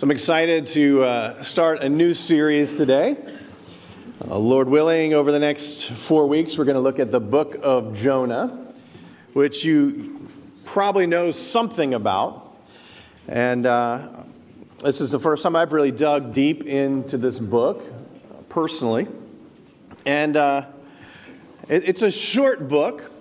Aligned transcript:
So 0.00 0.06
I'm 0.06 0.12
excited 0.12 0.66
to 0.68 1.02
uh, 1.04 1.42
start 1.42 1.82
a 1.82 1.88
new 1.90 2.14
series 2.14 2.72
today. 2.72 3.18
Uh, 4.26 4.38
Lord 4.38 4.66
willing, 4.66 5.12
over 5.12 5.30
the 5.30 5.38
next 5.38 5.90
four 5.90 6.26
weeks, 6.26 6.56
we're 6.56 6.64
going 6.64 6.76
to 6.76 6.80
look 6.80 6.98
at 6.98 7.12
the 7.12 7.20
book 7.20 7.58
of 7.62 7.94
Jonah, 7.94 8.72
which 9.34 9.62
you 9.62 10.26
probably 10.64 11.06
know 11.06 11.30
something 11.30 11.92
about. 11.92 12.56
And 13.28 13.66
uh, 13.66 14.08
this 14.82 15.02
is 15.02 15.10
the 15.10 15.18
first 15.18 15.42
time 15.42 15.54
I've 15.54 15.70
really 15.70 15.92
dug 15.92 16.32
deep 16.32 16.64
into 16.64 17.18
this 17.18 17.38
book 17.38 17.84
personally. 18.48 19.06
And 20.06 20.34
uh, 20.34 20.64
it, 21.68 21.86
it's 21.86 22.00
a 22.00 22.10
short 22.10 22.70
book, 22.70 23.12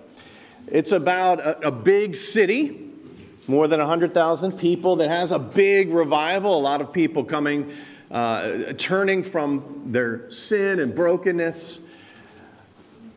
it's 0.66 0.94
about 0.94 1.42
a, 1.42 1.68
a 1.68 1.72
big 1.74 2.16
city 2.16 2.89
more 3.50 3.68
than 3.68 3.80
100,000 3.80 4.52
people, 4.52 4.98
that 4.98 5.10
has 5.10 5.32
a 5.32 5.40
big 5.40 5.92
revival, 5.92 6.56
a 6.56 6.62
lot 6.62 6.82
of 6.82 6.94
people 6.94 7.24
coming, 7.24 7.74
uh, 8.12 8.74
turning 8.78 9.24
from 9.24 9.82
their 9.88 10.30
sin 10.30 10.80
and 10.80 10.94
brokenness. 10.94 11.80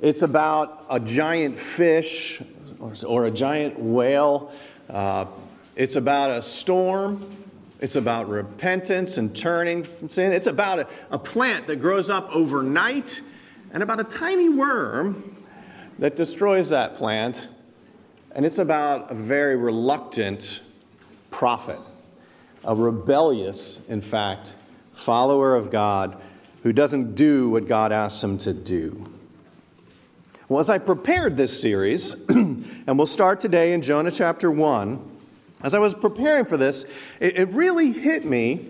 It's 0.00 0.22
about 0.22 0.86
a 0.88 0.98
giant 0.98 1.58
fish 1.58 2.40
or, 2.80 2.94
or 3.06 3.26
a 3.26 3.30
giant 3.30 3.78
whale. 3.78 4.50
Uh, 4.88 5.26
it's 5.76 5.96
about 5.96 6.30
a 6.30 6.40
storm. 6.40 7.30
It's 7.80 7.96
about 7.96 8.30
repentance 8.30 9.18
and 9.18 9.36
turning 9.36 9.84
from 9.84 10.08
sin. 10.08 10.32
It's 10.32 10.46
about 10.46 10.78
a, 10.78 10.88
a 11.10 11.18
plant 11.18 11.66
that 11.66 11.76
grows 11.76 12.08
up 12.08 12.34
overnight 12.34 13.20
and 13.70 13.82
about 13.82 14.00
a 14.00 14.04
tiny 14.04 14.48
worm 14.48 15.36
that 15.98 16.16
destroys 16.16 16.70
that 16.70 16.96
plant 16.96 17.48
and 18.34 18.46
it's 18.46 18.58
about 18.58 19.10
a 19.10 19.14
very 19.14 19.56
reluctant 19.56 20.60
prophet, 21.30 21.78
a 22.64 22.74
rebellious, 22.74 23.88
in 23.88 24.00
fact, 24.00 24.54
follower 24.94 25.54
of 25.54 25.70
God 25.70 26.20
who 26.62 26.72
doesn't 26.72 27.14
do 27.14 27.50
what 27.50 27.66
God 27.66 27.92
asks 27.92 28.22
him 28.22 28.38
to 28.38 28.52
do. 28.52 29.04
Well, 30.48 30.60
as 30.60 30.70
I 30.70 30.78
prepared 30.78 31.36
this 31.36 31.58
series, 31.58 32.28
and 32.28 32.98
we'll 32.98 33.06
start 33.06 33.40
today 33.40 33.72
in 33.72 33.82
Jonah 33.82 34.10
chapter 34.10 34.50
1, 34.50 35.10
as 35.62 35.74
I 35.74 35.78
was 35.78 35.94
preparing 35.94 36.44
for 36.44 36.56
this, 36.56 36.84
it, 37.20 37.38
it 37.38 37.48
really 37.48 37.92
hit 37.92 38.24
me 38.24 38.68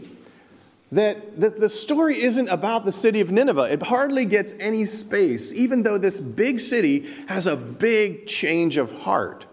that 0.92 1.40
the, 1.40 1.48
the 1.48 1.68
story 1.68 2.20
isn't 2.20 2.48
about 2.48 2.84
the 2.84 2.92
city 2.92 3.20
of 3.20 3.32
Nineveh. 3.32 3.72
It 3.72 3.82
hardly 3.82 4.26
gets 4.26 4.54
any 4.60 4.84
space, 4.84 5.54
even 5.54 5.82
though 5.82 5.96
this 5.96 6.20
big 6.20 6.60
city 6.60 7.06
has 7.28 7.46
a 7.46 7.56
big 7.56 8.26
change 8.26 8.76
of 8.76 8.92
heart. 9.00 9.46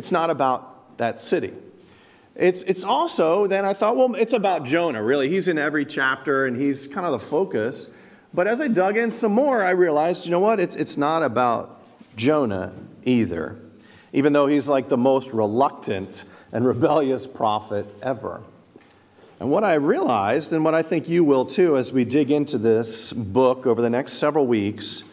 It's 0.00 0.10
not 0.10 0.30
about 0.30 0.96
that 0.96 1.20
city. 1.20 1.52
It's, 2.34 2.62
it's 2.62 2.84
also, 2.84 3.46
then 3.46 3.66
I 3.66 3.74
thought, 3.74 3.98
well, 3.98 4.14
it's 4.14 4.32
about 4.32 4.64
Jonah, 4.64 5.02
really. 5.02 5.28
He's 5.28 5.46
in 5.46 5.58
every 5.58 5.84
chapter 5.84 6.46
and 6.46 6.56
he's 6.56 6.86
kind 6.86 7.04
of 7.04 7.12
the 7.12 7.18
focus. 7.18 7.94
But 8.32 8.46
as 8.46 8.62
I 8.62 8.68
dug 8.68 8.96
in 8.96 9.10
some 9.10 9.32
more, 9.32 9.62
I 9.62 9.72
realized, 9.72 10.24
you 10.24 10.30
know 10.30 10.40
what? 10.40 10.58
It's, 10.58 10.74
it's 10.74 10.96
not 10.96 11.22
about 11.22 11.84
Jonah 12.16 12.72
either, 13.04 13.58
even 14.14 14.32
though 14.32 14.46
he's 14.46 14.66
like 14.66 14.88
the 14.88 14.96
most 14.96 15.34
reluctant 15.34 16.24
and 16.50 16.66
rebellious 16.74 17.26
prophet 17.26 17.84
ever. 18.02 18.42
And 19.38 19.50
what 19.50 19.64
I 19.64 19.74
realized, 19.74 20.54
and 20.54 20.64
what 20.64 20.74
I 20.74 20.80
think 20.80 21.10
you 21.10 21.24
will 21.24 21.44
too, 21.44 21.76
as 21.76 21.92
we 21.92 22.06
dig 22.06 22.30
into 22.30 22.56
this 22.56 23.12
book 23.12 23.66
over 23.66 23.82
the 23.82 23.90
next 23.90 24.14
several 24.14 24.46
weeks, 24.46 25.04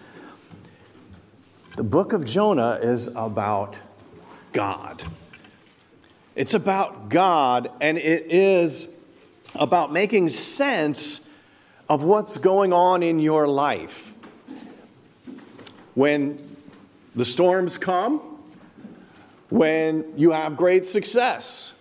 the 1.76 1.84
book 1.84 2.14
of 2.14 2.24
Jonah 2.24 2.80
is 2.82 3.10
about 3.18 3.82
God. 4.58 5.04
It's 6.34 6.56
about 6.56 7.10
God, 7.10 7.70
and 7.80 7.96
it 7.96 8.32
is 8.32 8.92
about 9.54 9.94
making 9.94 10.30
sense 10.30 11.30
of 11.88 12.04
what's 12.04 12.40
going 12.40 12.74
on 12.74 13.04
in 13.04 13.20
your 13.20 13.48
life. 13.48 14.12
When 15.94 16.58
the 17.14 17.24
storms 17.24 17.78
come, 17.78 18.20
when 19.52 20.04
you 20.18 20.32
have 20.32 20.58
great 20.58 20.88
success, 20.88 21.74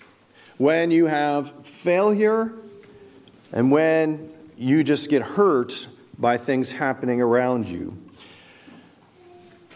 when 0.59 0.91
you 0.91 1.07
have 1.07 1.67
failure, 1.67 2.53
and 3.55 3.71
when 3.71 4.31
you 4.59 4.85
just 4.85 5.09
get 5.09 5.23
hurt 5.23 5.87
by 6.19 6.37
things 6.37 6.73
happening 6.73 7.23
around 7.23 7.69
you 7.69 7.97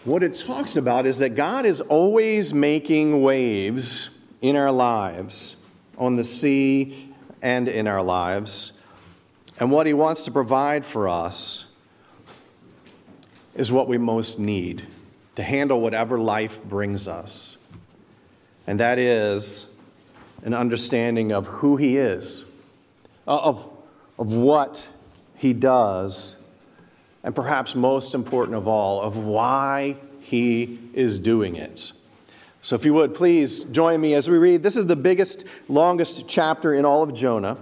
what 0.04 0.22
it 0.22 0.32
talks 0.32 0.76
about 0.76 1.04
is 1.06 1.18
that 1.18 1.34
God 1.34 1.66
is 1.66 1.80
always 1.82 2.54
making 2.54 3.20
waves 3.20 4.10
in 4.40 4.56
our 4.56 4.72
lives, 4.72 5.56
on 5.98 6.16
the 6.16 6.24
sea 6.24 7.12
and 7.42 7.68
in 7.68 7.86
our 7.86 8.02
lives. 8.02 8.72
And 9.58 9.70
what 9.70 9.86
He 9.86 9.92
wants 9.92 10.24
to 10.24 10.30
provide 10.30 10.86
for 10.86 11.08
us 11.08 11.74
is 13.54 13.70
what 13.70 13.88
we 13.88 13.98
most 13.98 14.38
need 14.38 14.86
to 15.36 15.42
handle 15.42 15.80
whatever 15.80 16.18
life 16.18 16.62
brings 16.64 17.06
us. 17.06 17.58
And 18.66 18.80
that 18.80 18.98
is 18.98 19.74
an 20.42 20.54
understanding 20.54 21.32
of 21.32 21.46
who 21.46 21.76
He 21.76 21.98
is, 21.98 22.44
uh, 23.28 23.36
of, 23.36 23.68
of 24.18 24.34
what 24.34 24.88
He 25.36 25.52
does 25.52 26.42
and 27.22 27.34
perhaps 27.34 27.74
most 27.74 28.14
important 28.14 28.56
of 28.56 28.66
all, 28.66 29.00
of 29.00 29.16
why 29.18 29.96
he 30.20 30.78
is 30.94 31.18
doing 31.18 31.56
it. 31.56 31.92
So, 32.62 32.76
if 32.76 32.84
you 32.84 32.92
would, 32.94 33.14
please 33.14 33.64
join 33.64 34.00
me 34.00 34.14
as 34.14 34.28
we 34.28 34.36
read. 34.36 34.62
This 34.62 34.76
is 34.76 34.86
the 34.86 34.96
biggest, 34.96 35.44
longest 35.68 36.28
chapter 36.28 36.74
in 36.74 36.84
all 36.84 37.02
of 37.02 37.14
Jonah. 37.14 37.56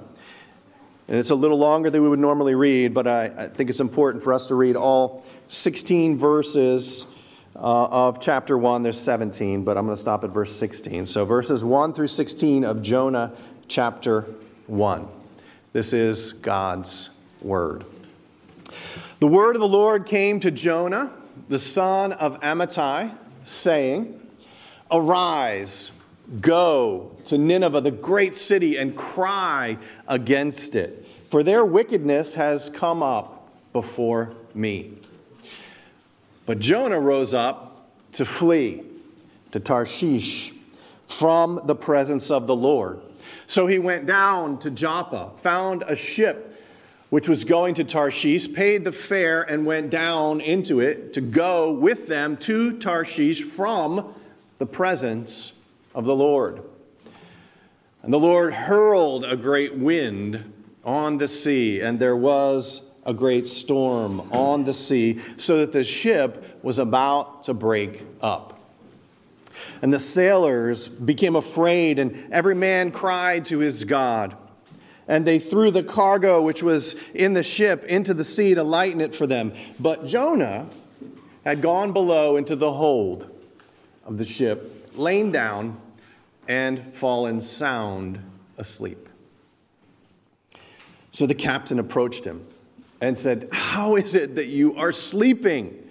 And 1.06 1.16
it's 1.16 1.30
a 1.30 1.34
little 1.34 1.56
longer 1.56 1.88
than 1.88 2.02
we 2.02 2.08
would 2.08 2.18
normally 2.18 2.54
read, 2.54 2.92
but 2.92 3.06
I, 3.06 3.26
I 3.26 3.48
think 3.48 3.70
it's 3.70 3.80
important 3.80 4.22
for 4.22 4.32
us 4.32 4.48
to 4.48 4.54
read 4.54 4.76
all 4.76 5.24
16 5.46 6.18
verses 6.18 7.14
uh, 7.56 7.86
of 7.86 8.20
chapter 8.20 8.58
1. 8.58 8.82
There's 8.82 9.00
17, 9.00 9.64
but 9.64 9.78
I'm 9.78 9.86
going 9.86 9.96
to 9.96 10.00
stop 10.00 10.24
at 10.24 10.30
verse 10.30 10.54
16. 10.54 11.06
So, 11.06 11.24
verses 11.24 11.64
1 11.64 11.92
through 11.92 12.08
16 12.08 12.64
of 12.64 12.82
Jonah 12.82 13.32
chapter 13.68 14.26
1. 14.66 15.08
This 15.72 15.92
is 15.92 16.32
God's 16.32 17.10
word. 17.40 17.84
The 19.20 19.26
word 19.26 19.56
of 19.56 19.60
the 19.60 19.68
Lord 19.68 20.06
came 20.06 20.38
to 20.40 20.52
Jonah, 20.52 21.12
the 21.48 21.58
son 21.58 22.12
of 22.12 22.40
Amittai, 22.40 23.16
saying, 23.42 24.28
Arise, 24.92 25.90
go 26.40 27.16
to 27.24 27.36
Nineveh, 27.36 27.80
the 27.80 27.90
great 27.90 28.36
city, 28.36 28.76
and 28.76 28.96
cry 28.96 29.76
against 30.06 30.76
it, 30.76 31.04
for 31.30 31.42
their 31.42 31.64
wickedness 31.64 32.34
has 32.34 32.68
come 32.68 33.02
up 33.02 33.50
before 33.72 34.34
me. 34.54 34.92
But 36.46 36.60
Jonah 36.60 37.00
rose 37.00 37.34
up 37.34 37.90
to 38.12 38.24
flee 38.24 38.84
to 39.50 39.58
Tarshish 39.58 40.52
from 41.08 41.60
the 41.64 41.74
presence 41.74 42.30
of 42.30 42.46
the 42.46 42.54
Lord. 42.54 43.00
So 43.48 43.66
he 43.66 43.80
went 43.80 44.06
down 44.06 44.60
to 44.60 44.70
Joppa, 44.70 45.32
found 45.36 45.82
a 45.88 45.96
ship 45.96 46.47
which 47.10 47.28
was 47.28 47.44
going 47.44 47.74
to 47.74 47.84
Tarshish, 47.84 48.52
paid 48.52 48.84
the 48.84 48.92
fare 48.92 49.42
and 49.42 49.64
went 49.64 49.90
down 49.90 50.40
into 50.40 50.80
it 50.80 51.14
to 51.14 51.20
go 51.20 51.72
with 51.72 52.06
them 52.06 52.36
to 52.38 52.78
Tarshish 52.78 53.42
from 53.42 54.14
the 54.58 54.66
presence 54.66 55.54
of 55.94 56.04
the 56.04 56.14
Lord. 56.14 56.62
And 58.02 58.12
the 58.12 58.18
Lord 58.18 58.52
hurled 58.52 59.24
a 59.24 59.36
great 59.36 59.74
wind 59.74 60.52
on 60.84 61.18
the 61.18 61.28
sea, 61.28 61.80
and 61.80 61.98
there 61.98 62.16
was 62.16 62.90
a 63.04 63.14
great 63.14 63.46
storm 63.46 64.20
on 64.32 64.64
the 64.64 64.74
sea, 64.74 65.20
so 65.38 65.58
that 65.58 65.72
the 65.72 65.84
ship 65.84 66.62
was 66.62 66.78
about 66.78 67.44
to 67.44 67.54
break 67.54 68.02
up. 68.20 68.60
And 69.80 69.92
the 69.92 69.98
sailors 69.98 70.88
became 70.88 71.36
afraid, 71.36 71.98
and 71.98 72.30
every 72.32 72.54
man 72.54 72.90
cried 72.90 73.46
to 73.46 73.58
his 73.58 73.84
God 73.84 74.36
and 75.08 75.26
they 75.26 75.38
threw 75.38 75.70
the 75.70 75.82
cargo 75.82 76.42
which 76.42 76.62
was 76.62 76.94
in 77.14 77.32
the 77.32 77.42
ship 77.42 77.84
into 77.84 78.12
the 78.12 78.24
sea 78.24 78.54
to 78.54 78.62
lighten 78.62 79.00
it 79.00 79.16
for 79.16 79.26
them. 79.26 79.54
But 79.80 80.06
Jonah 80.06 80.66
had 81.44 81.62
gone 81.62 81.92
below 81.92 82.36
into 82.36 82.54
the 82.54 82.72
hold 82.72 83.30
of 84.04 84.18
the 84.18 84.24
ship, 84.24 84.92
lain 84.94 85.32
down, 85.32 85.80
and 86.46 86.94
fallen 86.94 87.40
sound 87.40 88.20
asleep. 88.58 89.08
So 91.10 91.26
the 91.26 91.34
captain 91.34 91.78
approached 91.78 92.24
him 92.24 92.46
and 93.00 93.16
said, 93.16 93.48
How 93.50 93.96
is 93.96 94.14
it 94.14 94.36
that 94.36 94.48
you 94.48 94.76
are 94.76 94.92
sleeping? 94.92 95.88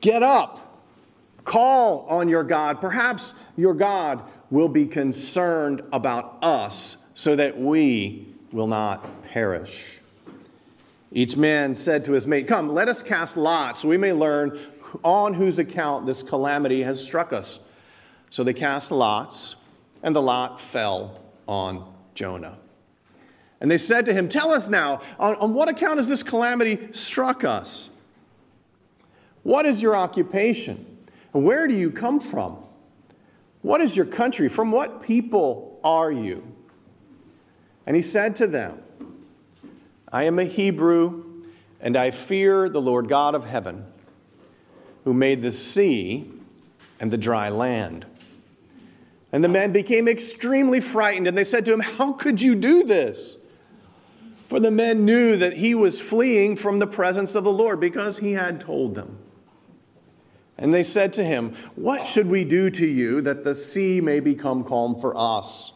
Get 0.00 0.22
up, 0.22 0.82
call 1.44 2.06
on 2.08 2.28
your 2.28 2.44
God. 2.44 2.80
Perhaps 2.80 3.34
your 3.56 3.74
God 3.74 4.22
will 4.50 4.68
be 4.68 4.86
concerned 4.86 5.82
about 5.92 6.38
us 6.42 7.03
so 7.14 7.36
that 7.36 7.58
we 7.58 8.26
will 8.52 8.66
not 8.66 9.22
perish. 9.24 9.98
Each 11.12 11.36
man 11.36 11.74
said 11.74 12.04
to 12.06 12.12
his 12.12 12.26
mate, 12.26 12.46
Come, 12.48 12.68
let 12.68 12.88
us 12.88 13.02
cast 13.02 13.36
lots 13.36 13.80
so 13.80 13.88
we 13.88 13.96
may 13.96 14.12
learn 14.12 14.58
on 15.02 15.34
whose 15.34 15.58
account 15.58 16.06
this 16.06 16.22
calamity 16.22 16.82
has 16.82 17.04
struck 17.04 17.32
us. 17.32 17.60
So 18.30 18.42
they 18.42 18.52
cast 18.52 18.90
lots, 18.90 19.54
and 20.02 20.14
the 20.14 20.22
lot 20.22 20.60
fell 20.60 21.20
on 21.46 21.92
Jonah. 22.14 22.58
And 23.60 23.70
they 23.70 23.78
said 23.78 24.06
to 24.06 24.12
him, 24.12 24.28
Tell 24.28 24.52
us 24.52 24.68
now, 24.68 25.00
on, 25.18 25.36
on 25.36 25.54
what 25.54 25.68
account 25.68 25.98
has 25.98 26.08
this 26.08 26.22
calamity 26.22 26.88
struck 26.92 27.44
us? 27.44 27.90
What 29.44 29.66
is 29.66 29.82
your 29.82 29.94
occupation? 29.94 30.84
Where 31.32 31.66
do 31.68 31.74
you 31.74 31.90
come 31.90 32.18
from? 32.20 32.58
What 33.62 33.80
is 33.80 33.96
your 33.96 34.06
country? 34.06 34.48
From 34.48 34.72
what 34.72 35.02
people 35.02 35.80
are 35.84 36.10
you? 36.10 36.53
And 37.86 37.96
he 37.96 38.02
said 38.02 38.36
to 38.36 38.46
them, 38.46 38.78
I 40.10 40.24
am 40.24 40.38
a 40.38 40.44
Hebrew, 40.44 41.24
and 41.80 41.96
I 41.96 42.10
fear 42.10 42.68
the 42.68 42.80
Lord 42.80 43.08
God 43.08 43.34
of 43.34 43.44
heaven, 43.44 43.84
who 45.04 45.12
made 45.12 45.42
the 45.42 45.52
sea 45.52 46.30
and 47.00 47.10
the 47.10 47.18
dry 47.18 47.48
land. 47.48 48.06
And 49.32 49.42
the 49.42 49.48
men 49.48 49.72
became 49.72 50.06
extremely 50.06 50.80
frightened, 50.80 51.26
and 51.26 51.36
they 51.36 51.44
said 51.44 51.64
to 51.66 51.72
him, 51.72 51.80
How 51.80 52.12
could 52.12 52.40
you 52.40 52.54
do 52.54 52.84
this? 52.84 53.36
For 54.48 54.60
the 54.60 54.70
men 54.70 55.04
knew 55.04 55.36
that 55.36 55.54
he 55.54 55.74
was 55.74 56.00
fleeing 56.00 56.56
from 56.56 56.78
the 56.78 56.86
presence 56.86 57.34
of 57.34 57.44
the 57.44 57.52
Lord 57.52 57.80
because 57.80 58.18
he 58.18 58.32
had 58.32 58.60
told 58.60 58.94
them. 58.94 59.18
And 60.56 60.72
they 60.72 60.84
said 60.84 61.12
to 61.14 61.24
him, 61.24 61.56
What 61.74 62.06
should 62.06 62.28
we 62.28 62.44
do 62.44 62.70
to 62.70 62.86
you 62.86 63.20
that 63.22 63.42
the 63.42 63.54
sea 63.54 64.00
may 64.00 64.20
become 64.20 64.62
calm 64.62 64.94
for 64.94 65.12
us? 65.16 65.72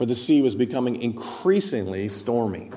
For 0.00 0.06
the 0.06 0.14
sea 0.14 0.40
was 0.40 0.54
becoming 0.54 1.02
increasingly 1.02 2.08
stormy. 2.08 2.70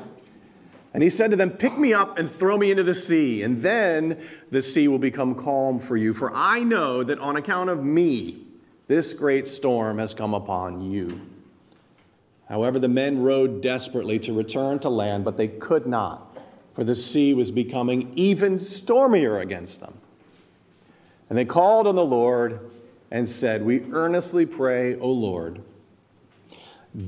And 0.94 1.02
he 1.02 1.10
said 1.10 1.32
to 1.32 1.38
them, 1.38 1.52
Pick 1.52 1.78
me 1.78 1.94
up 1.94 2.18
and 2.18 2.30
throw 2.30 2.58
me 2.58 2.70
into 2.70 2.84
the 2.84 2.94
sea, 2.94 3.44
and 3.44 3.64
then 3.64 4.22
the 4.52 4.62
sea 4.62 4.90
will 4.90 5.00
become 5.00 5.34
calm 5.34 5.80
for 5.80 5.96
you. 5.96 6.14
For 6.14 6.34
I 6.34 6.64
know 6.64 7.02
that 7.02 7.20
on 7.20 7.38
account 7.38 7.70
of 7.70 7.82
me, 7.82 8.46
this 8.90 9.14
great 9.14 9.48
storm 9.48 10.00
has 10.00 10.14
come 10.14 10.34
upon 10.34 10.82
you. 10.82 11.22
However, 12.50 12.78
the 12.78 12.90
men 12.90 13.22
rowed 13.24 13.62
desperately 13.62 14.20
to 14.20 14.34
return 14.34 14.80
to 14.80 14.90
land, 14.90 15.24
but 15.24 15.38
they 15.38 15.48
could 15.48 15.88
not, 15.88 16.38
for 16.74 16.84
the 16.84 16.94
sea 16.94 17.34
was 17.34 17.52
becoming 17.52 18.12
even 18.18 18.60
stormier 18.60 19.40
against 19.40 19.80
them. 19.80 19.94
And 21.30 21.38
they 21.38 21.46
called 21.46 21.88
on 21.88 21.96
the 21.96 22.04
Lord 22.04 22.70
and 23.10 23.30
said, 23.30 23.64
We 23.64 23.86
earnestly 23.94 24.46
pray, 24.46 25.00
O 25.00 25.10
Lord, 25.10 25.62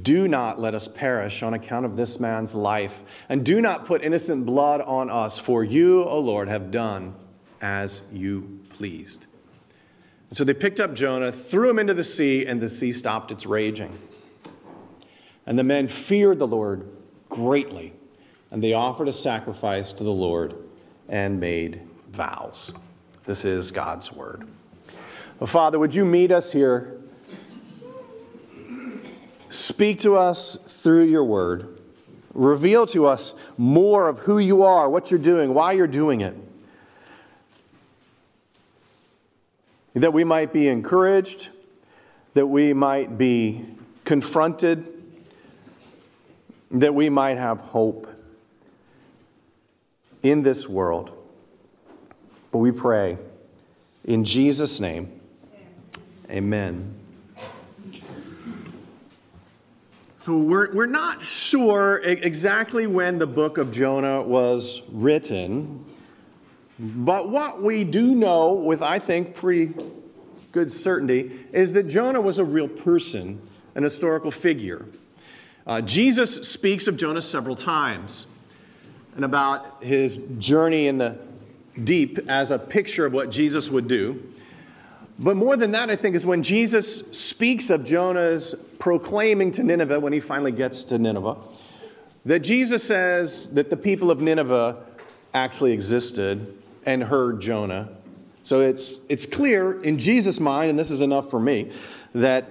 do 0.01 0.27
not 0.27 0.59
let 0.59 0.73
us 0.73 0.87
perish 0.87 1.43
on 1.43 1.53
account 1.53 1.85
of 1.85 1.95
this 1.95 2.19
man's 2.19 2.55
life, 2.55 3.01
and 3.29 3.45
do 3.45 3.61
not 3.61 3.85
put 3.85 4.03
innocent 4.03 4.45
blood 4.45 4.81
on 4.81 5.09
us, 5.09 5.37
for 5.37 5.63
you, 5.63 6.03
O 6.03 6.19
Lord, 6.19 6.47
have 6.47 6.71
done 6.71 7.13
as 7.61 8.09
you 8.11 8.59
pleased. 8.69 9.27
And 10.29 10.37
so 10.37 10.43
they 10.43 10.55
picked 10.55 10.79
up 10.79 10.95
Jonah, 10.95 11.31
threw 11.31 11.69
him 11.69 11.77
into 11.77 11.93
the 11.93 12.03
sea, 12.03 12.45
and 12.45 12.59
the 12.59 12.69
sea 12.69 12.93
stopped 12.93 13.31
its 13.31 13.45
raging. 13.45 13.97
And 15.45 15.59
the 15.59 15.63
men 15.63 15.87
feared 15.87 16.39
the 16.39 16.47
Lord 16.47 16.89
greatly, 17.29 17.93
and 18.49 18.63
they 18.63 18.73
offered 18.73 19.07
a 19.07 19.13
sacrifice 19.13 19.91
to 19.93 20.03
the 20.03 20.11
Lord 20.11 20.55
and 21.07 21.39
made 21.39 21.81
vows. 22.09 22.71
This 23.25 23.45
is 23.45 23.69
God's 23.69 24.11
word. 24.11 24.47
Well, 25.39 25.47
Father, 25.47 25.77
would 25.77 25.93
you 25.93 26.05
meet 26.05 26.31
us 26.31 26.51
here? 26.51 27.01
Speak 29.49 30.01
to 30.01 30.15
us 30.15 30.55
through 30.55 31.05
your 31.05 31.23
word. 31.23 31.79
Reveal 32.33 32.85
to 32.87 33.05
us 33.05 33.33
more 33.57 34.09
of 34.09 34.19
who 34.19 34.37
you 34.37 34.63
are, 34.63 34.89
what 34.89 35.11
you're 35.11 35.19
doing, 35.19 35.53
why 35.53 35.71
you're 35.71 35.87
doing 35.87 36.21
it. 36.21 36.35
That 39.93 40.11
we 40.11 40.23
might 40.25 40.51
be 40.51 40.67
encouraged, 40.67 41.49
that 42.33 42.47
we 42.47 42.73
might 42.73 43.17
be 43.17 43.65
confronted, 44.03 44.85
that 46.71 46.93
we 46.93 47.09
might 47.09 47.37
have 47.37 47.61
hope 47.61 48.07
in 50.21 50.43
this 50.43 50.67
world. 50.67 51.11
But 52.51 52.57
we 52.57 52.71
pray 52.71 53.17
in 54.03 54.23
Jesus' 54.23 54.79
name, 54.79 55.19
amen. 56.29 57.04
So 60.25 60.35
we're, 60.35 60.73
we're 60.73 60.87
not 60.87 61.23
sure 61.23 61.97
exactly 61.97 62.87
when 62.87 63.19
the 63.19 63.27
book 63.27 63.59
of 63.59 63.71
Jonah 63.71 64.23
was 64.23 64.81
written, 64.91 65.85
but 66.79 67.29
what 67.29 67.61
we 67.61 67.83
do 67.83 68.15
know 68.15 68.53
with, 68.53 68.81
I 68.81 68.97
think, 68.97 69.35
pretty 69.35 69.75
good 70.51 70.71
certainty 70.71 71.45
is 71.53 71.73
that 71.73 71.83
Jonah 71.83 72.21
was 72.21 72.39
a 72.39 72.43
real 72.43 72.67
person, 72.67 73.39
an 73.75 73.83
historical 73.83 74.31
figure. 74.31 74.87
Uh, 75.67 75.81
Jesus 75.81 76.49
speaks 76.49 76.87
of 76.87 76.97
Jonah 76.97 77.21
several 77.21 77.55
times 77.55 78.25
and 79.15 79.23
about 79.23 79.83
his 79.83 80.17
journey 80.39 80.87
in 80.87 80.97
the 80.97 81.19
deep 81.83 82.17
as 82.27 82.49
a 82.49 82.57
picture 82.57 83.05
of 83.05 83.13
what 83.13 83.29
Jesus 83.29 83.69
would 83.69 83.87
do. 83.87 84.23
But 85.17 85.37
more 85.37 85.55
than 85.55 85.71
that, 85.71 85.89
I 85.89 85.95
think, 85.95 86.15
is 86.15 86.25
when 86.25 86.43
Jesus 86.43 87.07
speaks 87.17 87.69
of 87.69 87.85
Jonah's 87.85 88.53
proclaiming 88.79 89.51
to 89.53 89.63
Nineveh 89.63 89.99
when 89.99 90.11
he 90.11 90.19
finally 90.19 90.51
gets 90.51 90.83
to 90.83 90.99
Nineveh, 90.99 91.37
that 92.25 92.39
Jesus 92.39 92.83
says 92.83 93.53
that 93.53 93.69
the 93.69 93.77
people 93.77 94.11
of 94.11 94.21
Nineveh 94.21 94.77
actually 95.33 95.71
existed 95.71 96.57
and 96.85 97.03
heard 97.03 97.39
Jonah. 97.39 97.89
So 98.43 98.61
it's, 98.61 99.05
it's 99.09 99.25
clear 99.25 99.81
in 99.81 99.97
Jesus' 99.99 100.39
mind, 100.39 100.69
and 100.69 100.77
this 100.77 100.91
is 100.91 101.01
enough 101.01 101.29
for 101.29 101.39
me, 101.39 101.71
that 102.13 102.45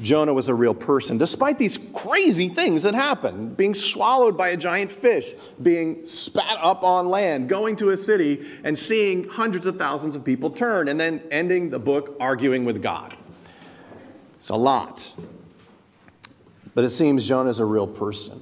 Jonah 0.00 0.32
was 0.32 0.48
a 0.48 0.54
real 0.54 0.74
person, 0.74 1.18
despite 1.18 1.58
these 1.58 1.78
crazy 1.92 2.48
things 2.48 2.84
that 2.84 2.94
happened 2.94 3.56
being 3.56 3.74
swallowed 3.74 4.36
by 4.36 4.50
a 4.50 4.56
giant 4.56 4.92
fish, 4.92 5.34
being 5.60 6.06
spat 6.06 6.56
up 6.60 6.84
on 6.84 7.08
land, 7.08 7.48
going 7.48 7.74
to 7.76 7.90
a 7.90 7.96
city 7.96 8.46
and 8.62 8.78
seeing 8.78 9.28
hundreds 9.28 9.66
of 9.66 9.76
thousands 9.76 10.14
of 10.14 10.24
people 10.24 10.50
turn, 10.50 10.88
and 10.88 11.00
then 11.00 11.20
ending 11.30 11.70
the 11.70 11.78
book 11.78 12.16
arguing 12.20 12.64
with 12.64 12.80
God. 12.80 13.16
It's 14.36 14.50
a 14.50 14.56
lot. 14.56 15.12
But 16.74 16.84
it 16.84 16.90
seems 16.90 17.26
Jonah 17.26 17.50
is 17.50 17.58
a 17.58 17.64
real 17.64 17.88
person. 17.88 18.40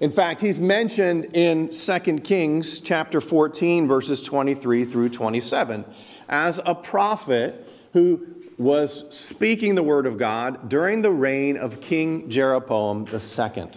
In 0.00 0.10
fact, 0.10 0.40
he's 0.40 0.58
mentioned 0.58 1.36
in 1.36 1.68
2 1.68 1.98
Kings 2.20 2.80
chapter 2.80 3.20
14, 3.20 3.86
verses 3.86 4.22
23 4.22 4.86
through 4.86 5.10
27, 5.10 5.84
as 6.30 6.58
a 6.64 6.74
prophet 6.74 7.68
who 7.92 8.26
was 8.60 9.08
speaking 9.16 9.74
the 9.74 9.82
word 9.82 10.04
of 10.04 10.18
God 10.18 10.68
during 10.68 11.00
the 11.00 11.10
reign 11.10 11.56
of 11.56 11.80
King 11.80 12.28
Jeroboam 12.28 13.06
II. 13.10 13.70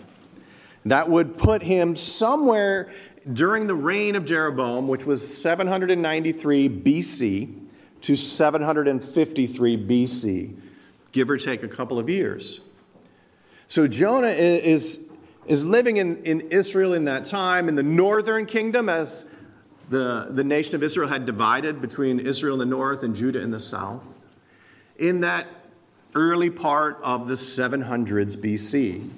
That 0.84 1.10
would 1.10 1.38
put 1.38 1.64
him 1.64 1.96
somewhere 1.96 2.92
during 3.32 3.68
the 3.68 3.76
reign 3.76 4.18
of 4.18 4.26
Jeroboam, 4.26 4.90
which 4.90 5.06
was 5.06 5.42
793 5.42 6.68
BC 6.68 7.60
to 8.02 8.18
753 8.18 9.78
BC, 9.78 10.56
give 11.14 11.30
or 11.30 11.38
take 11.38 11.64
a 11.64 11.70
couple 11.70 11.98
of 11.98 12.10
years. 12.10 12.60
So 13.70 13.88
Jonah 13.88 14.28
is, 14.28 15.10
is 15.46 15.64
living 15.64 15.96
in, 15.96 16.22
in 16.26 16.42
Israel 16.52 16.94
in 16.94 17.06
that 17.06 17.24
time, 17.24 17.70
in 17.70 17.76
the 17.76 17.84
northern 17.84 18.46
kingdom, 18.46 18.90
as 18.90 19.32
the, 19.88 20.28
the 20.30 20.44
nation 20.44 20.76
of 20.76 20.84
Israel 20.84 21.08
had 21.08 21.26
divided 21.26 21.80
between 21.82 22.20
Israel 22.20 22.56
in 22.56 22.70
the 22.70 22.76
north 22.76 23.04
and 23.04 23.16
Judah 23.16 23.40
in 23.40 23.52
the 23.52 23.62
south 23.62 24.13
in 24.98 25.22
that 25.22 25.48
early 26.16 26.50
part 26.50 27.00
of 27.04 27.28
the 27.28 27.36
700s 27.36 28.38
BC. 28.38 29.10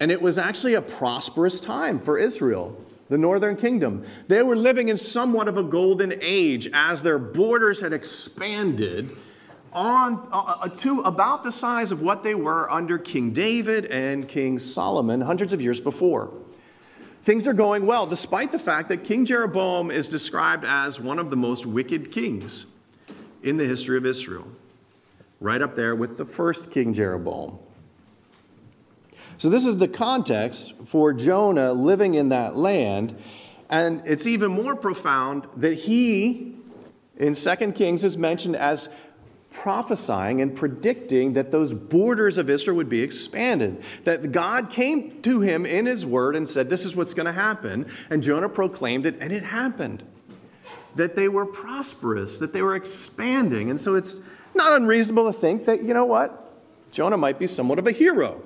And 0.00 0.10
it 0.10 0.20
was 0.20 0.36
actually 0.36 0.74
a 0.74 0.82
prosperous 0.82 1.60
time 1.60 1.98
for 1.98 2.18
Israel, 2.18 2.76
the 3.08 3.18
northern 3.18 3.56
kingdom. 3.56 4.04
They 4.28 4.42
were 4.42 4.56
living 4.56 4.88
in 4.88 4.96
somewhat 4.96 5.48
of 5.48 5.56
a 5.56 5.62
golden 5.62 6.14
age 6.20 6.68
as 6.72 7.02
their 7.02 7.18
borders 7.18 7.80
had 7.80 7.92
expanded 7.92 9.16
on 9.72 10.28
uh, 10.32 10.68
to 10.68 11.00
about 11.00 11.44
the 11.44 11.52
size 11.52 11.92
of 11.92 12.02
what 12.02 12.22
they 12.22 12.34
were 12.34 12.70
under 12.70 12.98
King 12.98 13.32
David 13.32 13.86
and 13.86 14.28
King 14.28 14.58
Solomon 14.58 15.20
hundreds 15.20 15.52
of 15.52 15.62
years 15.62 15.80
before. 15.80 16.30
Things 17.22 17.46
are 17.46 17.54
going 17.54 17.86
well, 17.86 18.06
despite 18.06 18.50
the 18.50 18.58
fact 18.58 18.88
that 18.88 19.04
King 19.04 19.24
Jeroboam 19.24 19.90
is 19.90 20.08
described 20.08 20.64
as 20.66 21.00
one 21.00 21.18
of 21.18 21.30
the 21.30 21.36
most 21.36 21.64
wicked 21.64 22.10
kings 22.10 22.71
in 23.42 23.56
the 23.56 23.64
history 23.64 23.96
of 23.96 24.06
Israel, 24.06 24.46
right 25.40 25.60
up 25.60 25.74
there 25.74 25.94
with 25.94 26.16
the 26.16 26.24
first 26.24 26.70
King 26.70 26.94
Jeroboam. 26.94 27.58
So, 29.38 29.50
this 29.50 29.66
is 29.66 29.78
the 29.78 29.88
context 29.88 30.74
for 30.84 31.12
Jonah 31.12 31.72
living 31.72 32.14
in 32.14 32.28
that 32.28 32.56
land. 32.56 33.20
And 33.68 34.02
it's 34.04 34.26
even 34.26 34.52
more 34.52 34.76
profound 34.76 35.46
that 35.56 35.74
he, 35.74 36.54
in 37.16 37.34
2 37.34 37.72
Kings, 37.72 38.04
is 38.04 38.16
mentioned 38.16 38.54
as 38.54 38.88
prophesying 39.50 40.40
and 40.40 40.54
predicting 40.54 41.32
that 41.34 41.50
those 41.50 41.74
borders 41.74 42.38
of 42.38 42.48
Israel 42.48 42.76
would 42.76 42.88
be 42.88 43.02
expanded. 43.02 43.82
That 44.04 44.30
God 44.30 44.70
came 44.70 45.20
to 45.22 45.40
him 45.40 45.66
in 45.66 45.86
his 45.86 46.06
word 46.06 46.36
and 46.36 46.48
said, 46.48 46.70
This 46.70 46.84
is 46.84 46.94
what's 46.94 47.14
going 47.14 47.26
to 47.26 47.32
happen. 47.32 47.88
And 48.10 48.22
Jonah 48.22 48.48
proclaimed 48.48 49.06
it, 49.06 49.16
and 49.20 49.32
it 49.32 49.42
happened 49.42 50.04
that 50.94 51.14
they 51.14 51.28
were 51.28 51.46
prosperous, 51.46 52.38
that 52.38 52.52
they 52.52 52.62
were 52.62 52.76
expanding. 52.76 53.70
And 53.70 53.80
so 53.80 53.94
it's 53.94 54.24
not 54.54 54.72
unreasonable 54.74 55.32
to 55.32 55.38
think 55.38 55.64
that, 55.64 55.82
you 55.84 55.94
know 55.94 56.04
what, 56.04 56.38
Jonah 56.92 57.16
might 57.16 57.38
be 57.38 57.46
somewhat 57.46 57.78
of 57.78 57.86
a 57.86 57.92
hero. 57.92 58.42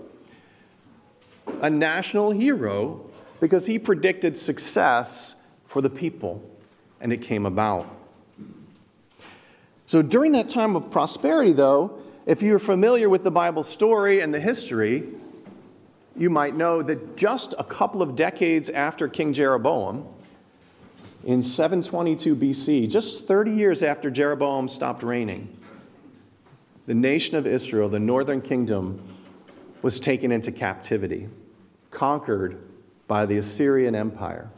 a 1.61 1.71
national 1.71 2.31
hero 2.31 3.05
because 3.41 3.67
he 3.67 3.79
predicted 3.79 4.38
success 4.38 5.37
for 5.67 5.81
the 5.81 5.91
people, 5.91 6.43
and 7.00 7.12
it 7.12 7.23
came 7.23 7.47
about. 7.47 7.87
So 9.87 10.03
during 10.03 10.33
that 10.33 10.49
time 10.49 10.75
of 10.75 10.91
prosperity, 10.91 11.53
though, 11.53 12.00
if 12.25 12.43
you're 12.43 12.59
familiar 12.59 13.09
with 13.09 13.23
the 13.23 13.31
Bible 13.31 13.62
story 13.62 14.21
and 14.21 14.35
the 14.35 14.41
history, 14.41 15.05
you 16.17 16.31
might 16.31 16.57
know 16.57 16.83
that 16.83 17.17
just 17.17 17.55
a 17.59 17.65
couple 17.65 18.03
of 18.03 18.17
decades 18.17 18.69
after 18.71 19.07
King 19.07 19.33
Jeroboam, 19.33 20.09
in 21.26 21.42
722 21.42 22.37
BC, 22.37 22.88
just 22.88 23.26
30 23.26 23.50
years 23.50 23.83
after 23.83 24.12
Jeroboam 24.12 24.68
stopped 24.68 25.02
reigning, 25.02 25.54
the 26.87 26.95
nation 26.95 27.37
of 27.37 27.49
Israel, 27.49 27.88
the 27.88 27.99
northern 27.99 28.40
kingdom, 28.40 29.02
was 29.83 29.99
taken 29.99 30.30
into 30.30 30.52
captivity, 30.52 31.28
conquered 31.90 32.62
by 33.09 33.26
the 33.26 33.38
Assyrian 33.38 33.97
Empire, 33.97 34.49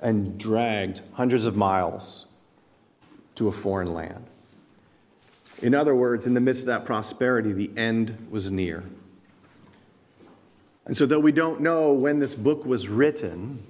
and 0.00 0.38
dragged 0.38 1.02
hundreds 1.12 1.44
of 1.44 1.58
miles 1.58 2.26
to 3.34 3.48
a 3.48 3.52
foreign 3.52 3.92
land. 3.92 4.24
In 5.60 5.74
other 5.74 5.94
words, 5.94 6.26
in 6.26 6.32
the 6.32 6.40
midst 6.40 6.62
of 6.62 6.66
that 6.68 6.86
prosperity, 6.86 7.52
the 7.52 7.70
end 7.76 8.28
was 8.30 8.50
near. 8.50 8.82
And 10.86 10.96
so, 10.96 11.04
though 11.04 11.20
we 11.20 11.32
don't 11.32 11.60
know 11.60 11.92
when 11.92 12.18
this 12.18 12.34
book 12.34 12.64
was 12.64 12.88
written, 12.88 13.62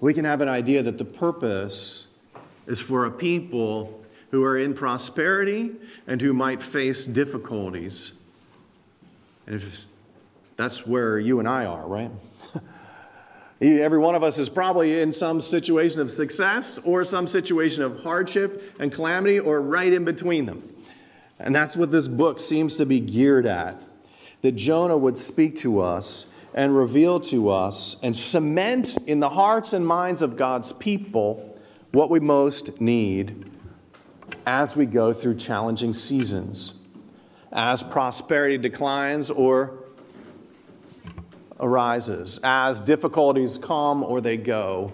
we 0.00 0.14
can 0.14 0.24
have 0.24 0.40
an 0.40 0.48
idea 0.48 0.82
that 0.82 0.98
the 0.98 1.04
purpose 1.04 2.14
is 2.66 2.80
for 2.80 3.04
a 3.04 3.10
people 3.10 4.02
who 4.30 4.44
are 4.44 4.56
in 4.56 4.74
prosperity 4.74 5.72
and 6.06 6.20
who 6.20 6.32
might 6.32 6.62
face 6.62 7.04
difficulties. 7.04 8.12
And 9.46 9.56
if 9.56 9.86
that's 10.56 10.86
where 10.86 11.18
you 11.18 11.38
and 11.38 11.48
I 11.48 11.64
are, 11.64 11.86
right? 11.86 12.10
Every 13.60 13.98
one 13.98 14.14
of 14.14 14.22
us 14.22 14.38
is 14.38 14.48
probably 14.48 15.00
in 15.00 15.12
some 15.12 15.40
situation 15.40 16.00
of 16.00 16.10
success 16.10 16.78
or 16.78 17.04
some 17.04 17.26
situation 17.26 17.82
of 17.82 18.02
hardship 18.02 18.74
and 18.78 18.92
calamity 18.92 19.38
or 19.38 19.60
right 19.60 19.92
in 19.92 20.04
between 20.04 20.46
them. 20.46 20.62
And 21.38 21.54
that's 21.54 21.76
what 21.76 21.90
this 21.90 22.06
book 22.06 22.38
seems 22.40 22.76
to 22.76 22.86
be 22.86 23.00
geared 23.00 23.46
at. 23.46 23.82
That 24.42 24.52
Jonah 24.52 24.96
would 24.96 25.18
speak 25.18 25.56
to 25.58 25.80
us 25.80 26.29
and 26.54 26.76
reveal 26.76 27.20
to 27.20 27.50
us 27.50 27.96
and 28.02 28.16
cement 28.16 28.96
in 29.06 29.20
the 29.20 29.28
hearts 29.28 29.72
and 29.72 29.86
minds 29.86 30.22
of 30.22 30.36
God's 30.36 30.72
people 30.72 31.58
what 31.92 32.10
we 32.10 32.20
most 32.20 32.80
need 32.80 33.50
as 34.46 34.76
we 34.76 34.86
go 34.86 35.12
through 35.12 35.36
challenging 35.36 35.92
seasons, 35.92 36.80
as 37.52 37.82
prosperity 37.82 38.58
declines 38.58 39.30
or 39.30 39.84
arises, 41.58 42.40
as 42.42 42.80
difficulties 42.80 43.58
come 43.58 44.02
or 44.02 44.20
they 44.20 44.36
go, 44.36 44.92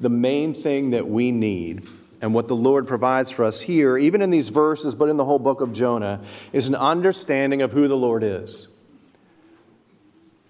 the 0.00 0.10
main 0.10 0.54
thing 0.54 0.90
that 0.90 1.06
we 1.06 1.30
need 1.30 1.86
and 2.20 2.34
what 2.34 2.48
the 2.48 2.56
Lord 2.56 2.88
provides 2.88 3.30
for 3.30 3.44
us 3.44 3.60
here, 3.60 3.96
even 3.96 4.22
in 4.22 4.30
these 4.30 4.48
verses, 4.48 4.94
but 4.94 5.08
in 5.08 5.16
the 5.16 5.24
whole 5.24 5.38
book 5.38 5.60
of 5.60 5.72
Jonah, 5.72 6.20
is 6.52 6.66
an 6.68 6.74
understanding 6.74 7.62
of 7.62 7.72
who 7.72 7.86
the 7.86 7.96
Lord 7.96 8.24
is. 8.24 8.68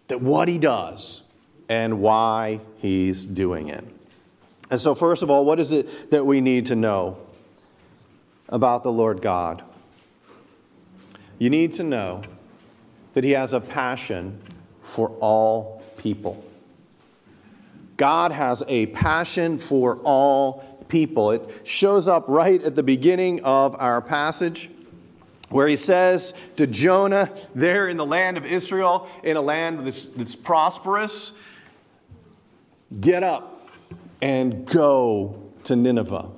That 0.08 0.20
what 0.20 0.48
he 0.48 0.58
does 0.58 1.22
and 1.68 2.00
why 2.00 2.60
he's 2.78 3.24
doing 3.24 3.68
it. 3.68 3.84
And 4.70 4.80
so, 4.80 4.94
first 4.94 5.22
of 5.22 5.30
all, 5.30 5.44
what 5.44 5.60
is 5.60 5.72
it 5.72 6.10
that 6.10 6.26
we 6.26 6.40
need 6.40 6.66
to 6.66 6.76
know 6.76 7.18
about 8.48 8.82
the 8.82 8.92
Lord 8.92 9.22
God? 9.22 9.62
You 11.38 11.50
need 11.50 11.72
to 11.74 11.82
know 11.82 12.22
that 13.14 13.24
he 13.24 13.30
has 13.32 13.52
a 13.52 13.60
passion 13.60 14.38
for 14.82 15.10
all 15.20 15.82
people. 15.96 16.44
God 17.96 18.32
has 18.32 18.62
a 18.68 18.86
passion 18.86 19.58
for 19.58 19.96
all 19.98 20.84
people. 20.88 21.32
It 21.32 21.62
shows 21.64 22.08
up 22.08 22.24
right 22.28 22.62
at 22.62 22.76
the 22.76 22.82
beginning 22.82 23.42
of 23.44 23.74
our 23.78 24.00
passage 24.00 24.70
where 25.50 25.66
he 25.66 25.76
says 25.76 26.34
to 26.56 26.66
Jonah, 26.66 27.30
there 27.54 27.88
in 27.88 27.96
the 27.96 28.06
land 28.06 28.36
of 28.36 28.44
Israel, 28.44 29.08
in 29.22 29.36
a 29.36 29.40
land 29.40 29.86
that's, 29.86 30.06
that's 30.08 30.34
prosperous, 30.34 31.38
get 33.00 33.22
up 33.22 33.68
and 34.20 34.66
go 34.66 35.42
to 35.64 35.76
Nineveh, 35.76 36.28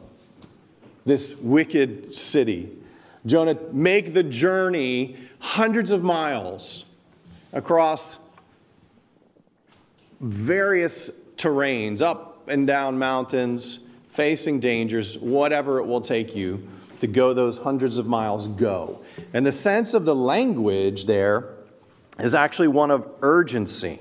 this 1.04 1.38
wicked 1.40 2.14
city. 2.14 2.70
Jonah, 3.26 3.56
make 3.72 4.14
the 4.14 4.22
journey 4.22 5.16
hundreds 5.40 5.90
of 5.90 6.02
miles 6.04 6.84
across 7.52 8.20
various 10.20 11.10
terrains, 11.36 12.02
up 12.02 12.48
and 12.48 12.66
down 12.66 12.98
mountains, 12.98 13.86
facing 14.10 14.60
dangers, 14.60 15.18
whatever 15.18 15.78
it 15.78 15.86
will 15.86 16.00
take 16.00 16.36
you 16.36 16.66
to 17.00 17.06
go 17.06 17.34
those 17.34 17.58
hundreds 17.58 17.98
of 17.98 18.06
miles, 18.06 18.46
go. 18.46 19.02
And 19.32 19.44
the 19.44 19.52
sense 19.52 19.94
of 19.94 20.04
the 20.04 20.14
language 20.14 21.06
there 21.06 21.54
is 22.18 22.34
actually 22.34 22.68
one 22.68 22.90
of 22.90 23.08
urgency. 23.22 24.00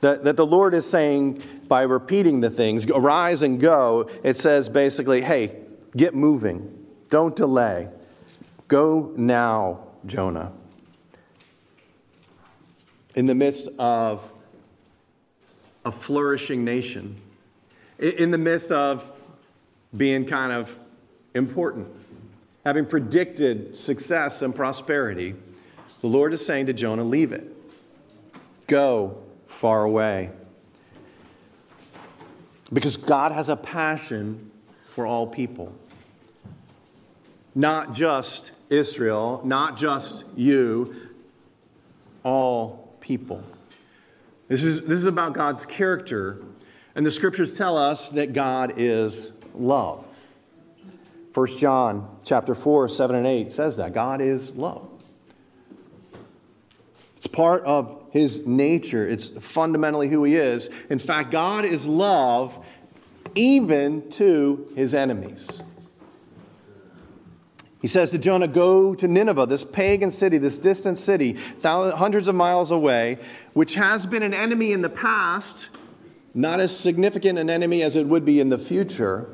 That, 0.00 0.24
that 0.24 0.36
the 0.36 0.46
Lord 0.46 0.72
is 0.72 0.88
saying 0.88 1.42
by 1.68 1.82
repeating 1.82 2.40
the 2.40 2.50
things, 2.50 2.88
arise 2.88 3.42
and 3.42 3.60
go, 3.60 4.10
it 4.22 4.36
says 4.36 4.68
basically, 4.68 5.20
hey, 5.20 5.56
get 5.96 6.14
moving, 6.14 6.86
don't 7.08 7.36
delay. 7.36 7.88
Go 8.68 9.12
now, 9.16 9.80
Jonah. 10.06 10.52
In 13.14 13.26
the 13.26 13.34
midst 13.34 13.68
of 13.78 14.32
a 15.84 15.92
flourishing 15.92 16.64
nation, 16.64 17.16
in 17.98 18.30
the 18.30 18.38
midst 18.38 18.70
of 18.70 19.04
being 19.96 20.24
kind 20.24 20.52
of 20.52 20.74
important, 21.34 21.88
having 22.64 22.86
predicted 22.86 23.76
success 23.76 24.42
and 24.42 24.54
prosperity, 24.54 25.34
the 26.00 26.06
Lord 26.06 26.32
is 26.32 26.44
saying 26.44 26.66
to 26.66 26.72
Jonah, 26.72 27.04
Leave 27.04 27.32
it. 27.32 27.46
Go 28.66 29.18
far 29.46 29.84
away. 29.84 30.30
Because 32.72 32.96
God 32.96 33.32
has 33.32 33.48
a 33.48 33.56
passion 33.56 34.50
for 34.94 35.06
all 35.06 35.26
people. 35.26 35.72
Not 37.54 37.94
just 37.94 38.52
Israel, 38.68 39.40
not 39.44 39.76
just 39.76 40.24
you, 40.36 40.94
all 42.22 42.94
people. 43.00 43.42
This 44.48 44.62
is, 44.64 44.86
this 44.86 44.98
is 44.98 45.06
about 45.06 45.32
God's 45.32 45.66
character, 45.66 46.42
and 46.94 47.04
the 47.04 47.10
scriptures 47.10 47.56
tell 47.56 47.76
us 47.76 48.10
that 48.10 48.32
God 48.32 48.74
is 48.76 49.42
love. 49.54 50.04
1 51.32 51.58
John 51.58 52.18
chapter 52.24 52.54
4, 52.54 52.88
7 52.88 53.16
and 53.16 53.26
8 53.26 53.52
says 53.52 53.76
that. 53.76 53.92
God 53.94 54.20
is 54.20 54.56
love. 54.56 54.88
It's 57.16 57.26
part 57.26 57.62
of 57.64 58.04
his 58.10 58.46
nature. 58.46 59.06
It's 59.06 59.28
fundamentally 59.28 60.08
who 60.08 60.24
he 60.24 60.36
is. 60.36 60.70
In 60.88 60.98
fact, 60.98 61.30
God 61.30 61.64
is 61.64 61.86
love 61.86 62.64
even 63.34 64.10
to 64.12 64.72
his 64.74 64.94
enemies. 64.94 65.62
He 67.80 67.88
says 67.88 68.10
to 68.10 68.18
Jonah, 68.18 68.48
Go 68.48 68.94
to 68.94 69.06
Nineveh, 69.06 69.46
this 69.46 69.64
pagan 69.64 70.10
city, 70.10 70.38
this 70.38 70.58
distant 70.58 70.98
city, 70.98 71.38
hundreds 71.62 72.26
of 72.26 72.34
miles 72.34 72.70
away, 72.70 73.18
which 73.52 73.74
has 73.74 74.06
been 74.06 74.22
an 74.22 74.34
enemy 74.34 74.72
in 74.72 74.82
the 74.82 74.90
past, 74.90 75.68
not 76.34 76.60
as 76.60 76.76
significant 76.76 77.38
an 77.38 77.48
enemy 77.48 77.82
as 77.82 77.96
it 77.96 78.06
would 78.06 78.24
be 78.24 78.40
in 78.40 78.48
the 78.48 78.58
future, 78.58 79.30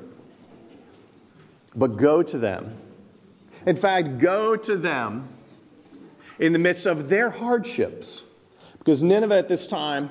but 1.76 1.96
go 1.96 2.22
to 2.22 2.38
them. 2.38 2.74
In 3.66 3.76
fact, 3.76 4.18
go 4.18 4.56
to 4.56 4.76
them 4.76 5.28
in 6.38 6.52
the 6.52 6.58
midst 6.58 6.86
of 6.86 7.08
their 7.08 7.30
hardships. 7.30 8.24
Because 8.78 9.02
Nineveh 9.02 9.36
at 9.36 9.48
this 9.48 9.66
time, 9.66 10.10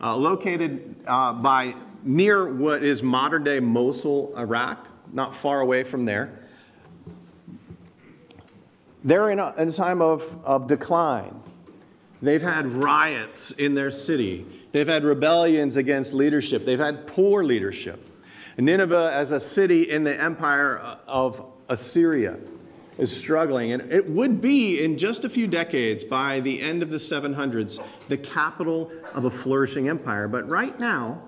uh, 0.00 0.16
located 0.16 0.96
uh, 1.06 1.32
by 1.32 1.74
near 2.02 2.52
what 2.52 2.82
is 2.82 3.02
modern 3.02 3.44
day 3.44 3.60
Mosul, 3.60 4.32
Iraq, 4.36 4.86
not 5.12 5.34
far 5.34 5.60
away 5.60 5.84
from 5.84 6.04
there, 6.04 6.38
they're 9.02 9.30
in 9.30 9.38
a, 9.38 9.54
in 9.56 9.68
a 9.68 9.72
time 9.72 10.02
of, 10.02 10.38
of 10.44 10.66
decline. 10.66 11.40
They've 12.22 12.42
had 12.42 12.66
riots 12.66 13.50
in 13.52 13.74
their 13.74 13.90
city. 13.90 14.46
They've 14.72 14.86
had 14.86 15.04
rebellions 15.04 15.78
against 15.78 16.12
leadership. 16.12 16.66
They've 16.66 16.78
had 16.78 17.06
poor 17.06 17.42
leadership. 17.42 18.09
Nineveh, 18.58 19.10
as 19.12 19.32
a 19.32 19.40
city 19.40 19.90
in 19.90 20.04
the 20.04 20.20
empire 20.20 20.78
of 21.06 21.44
Assyria, 21.68 22.38
is 22.98 23.16
struggling. 23.16 23.72
And 23.72 23.92
it 23.92 24.08
would 24.08 24.40
be, 24.40 24.82
in 24.82 24.98
just 24.98 25.24
a 25.24 25.28
few 25.28 25.46
decades, 25.46 26.04
by 26.04 26.40
the 26.40 26.60
end 26.60 26.82
of 26.82 26.90
the 26.90 26.96
700s, 26.96 27.86
the 28.08 28.16
capital 28.16 28.90
of 29.14 29.24
a 29.24 29.30
flourishing 29.30 29.88
empire. 29.88 30.28
But 30.28 30.48
right 30.48 30.78
now, 30.78 31.22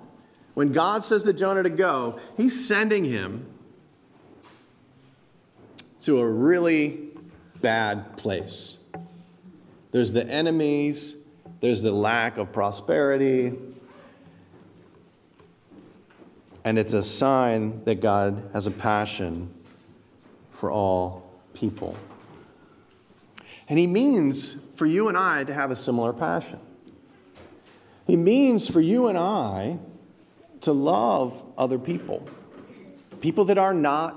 when 0.54 0.72
God 0.72 1.04
says 1.04 1.22
to 1.22 1.32
Jonah 1.32 1.62
to 1.62 1.70
go, 1.70 2.20
he's 2.36 2.66
sending 2.66 3.04
him 3.04 3.46
to 6.02 6.18
a 6.18 6.28
really 6.28 7.10
bad 7.60 8.16
place. 8.16 8.78
There's 9.92 10.12
the 10.12 10.26
enemies 10.26 11.22
there's 11.62 11.80
the 11.80 11.92
lack 11.92 12.38
of 12.38 12.52
prosperity. 12.52 13.52
And 16.64 16.78
it's 16.78 16.92
a 16.92 17.02
sign 17.02 17.85
that 17.85 18.00
God 18.00 18.50
has 18.52 18.66
a 18.66 18.71
passion 18.71 19.52
for 20.52 20.71
all 20.71 21.31
people. 21.54 21.97
And 23.69 23.78
He 23.78 23.87
means 23.87 24.64
for 24.76 24.87
you 24.87 25.09
and 25.09 25.16
I 25.16 25.45
to 25.45 25.54
have 25.54 25.71
a 25.71 25.76
similar 25.76 26.12
passion. 26.12 26.61
He 28.07 28.16
means 28.16 28.69
for 28.69 28.81
you 28.81 29.09
and 29.09 29.19
I 29.19 29.78
to 30.62 30.73
love 30.73 31.40
other 31.57 31.78
people, 31.78 32.26
people 33.21 33.45
that 33.47 33.59
are 33.59 33.75
not 33.75 34.16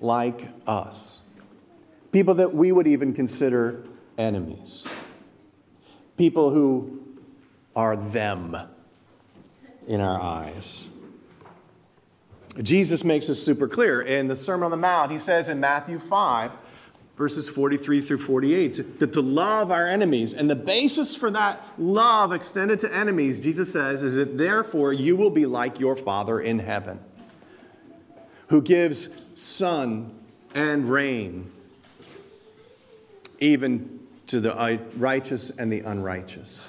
like 0.00 0.48
us, 0.66 1.22
people 2.10 2.34
that 2.34 2.54
we 2.54 2.72
would 2.72 2.86
even 2.86 3.12
consider 3.12 3.84
enemies, 4.18 4.86
people 6.16 6.50
who 6.50 7.02
are 7.74 7.96
them 7.96 8.56
in 9.86 10.00
our 10.00 10.20
eyes. 10.20 10.88
Jesus 12.60 13.02
makes 13.02 13.28
this 13.28 13.42
super 13.42 13.66
clear. 13.66 14.02
In 14.02 14.28
the 14.28 14.36
Sermon 14.36 14.64
on 14.64 14.70
the 14.70 14.76
Mount, 14.76 15.10
he 15.10 15.18
says 15.18 15.48
in 15.48 15.58
Matthew 15.58 15.98
5, 15.98 16.52
verses 17.16 17.48
43 17.48 18.00
through 18.00 18.18
48, 18.18 18.98
that 18.98 19.12
to 19.14 19.22
love 19.22 19.70
our 19.70 19.86
enemies. 19.86 20.34
And 20.34 20.50
the 20.50 20.56
basis 20.56 21.14
for 21.14 21.30
that 21.30 21.62
love 21.78 22.32
extended 22.32 22.78
to 22.80 22.94
enemies, 22.94 23.38
Jesus 23.38 23.72
says, 23.72 24.02
is 24.02 24.16
that 24.16 24.36
therefore 24.36 24.92
you 24.92 25.16
will 25.16 25.30
be 25.30 25.46
like 25.46 25.80
your 25.80 25.96
Father 25.96 26.40
in 26.40 26.58
heaven, 26.58 27.00
who 28.48 28.60
gives 28.60 29.08
sun 29.34 30.18
and 30.54 30.90
rain, 30.90 31.50
even 33.40 34.00
to 34.26 34.40
the 34.40 34.80
righteous 34.96 35.56
and 35.56 35.72
the 35.72 35.80
unrighteous. 35.80 36.68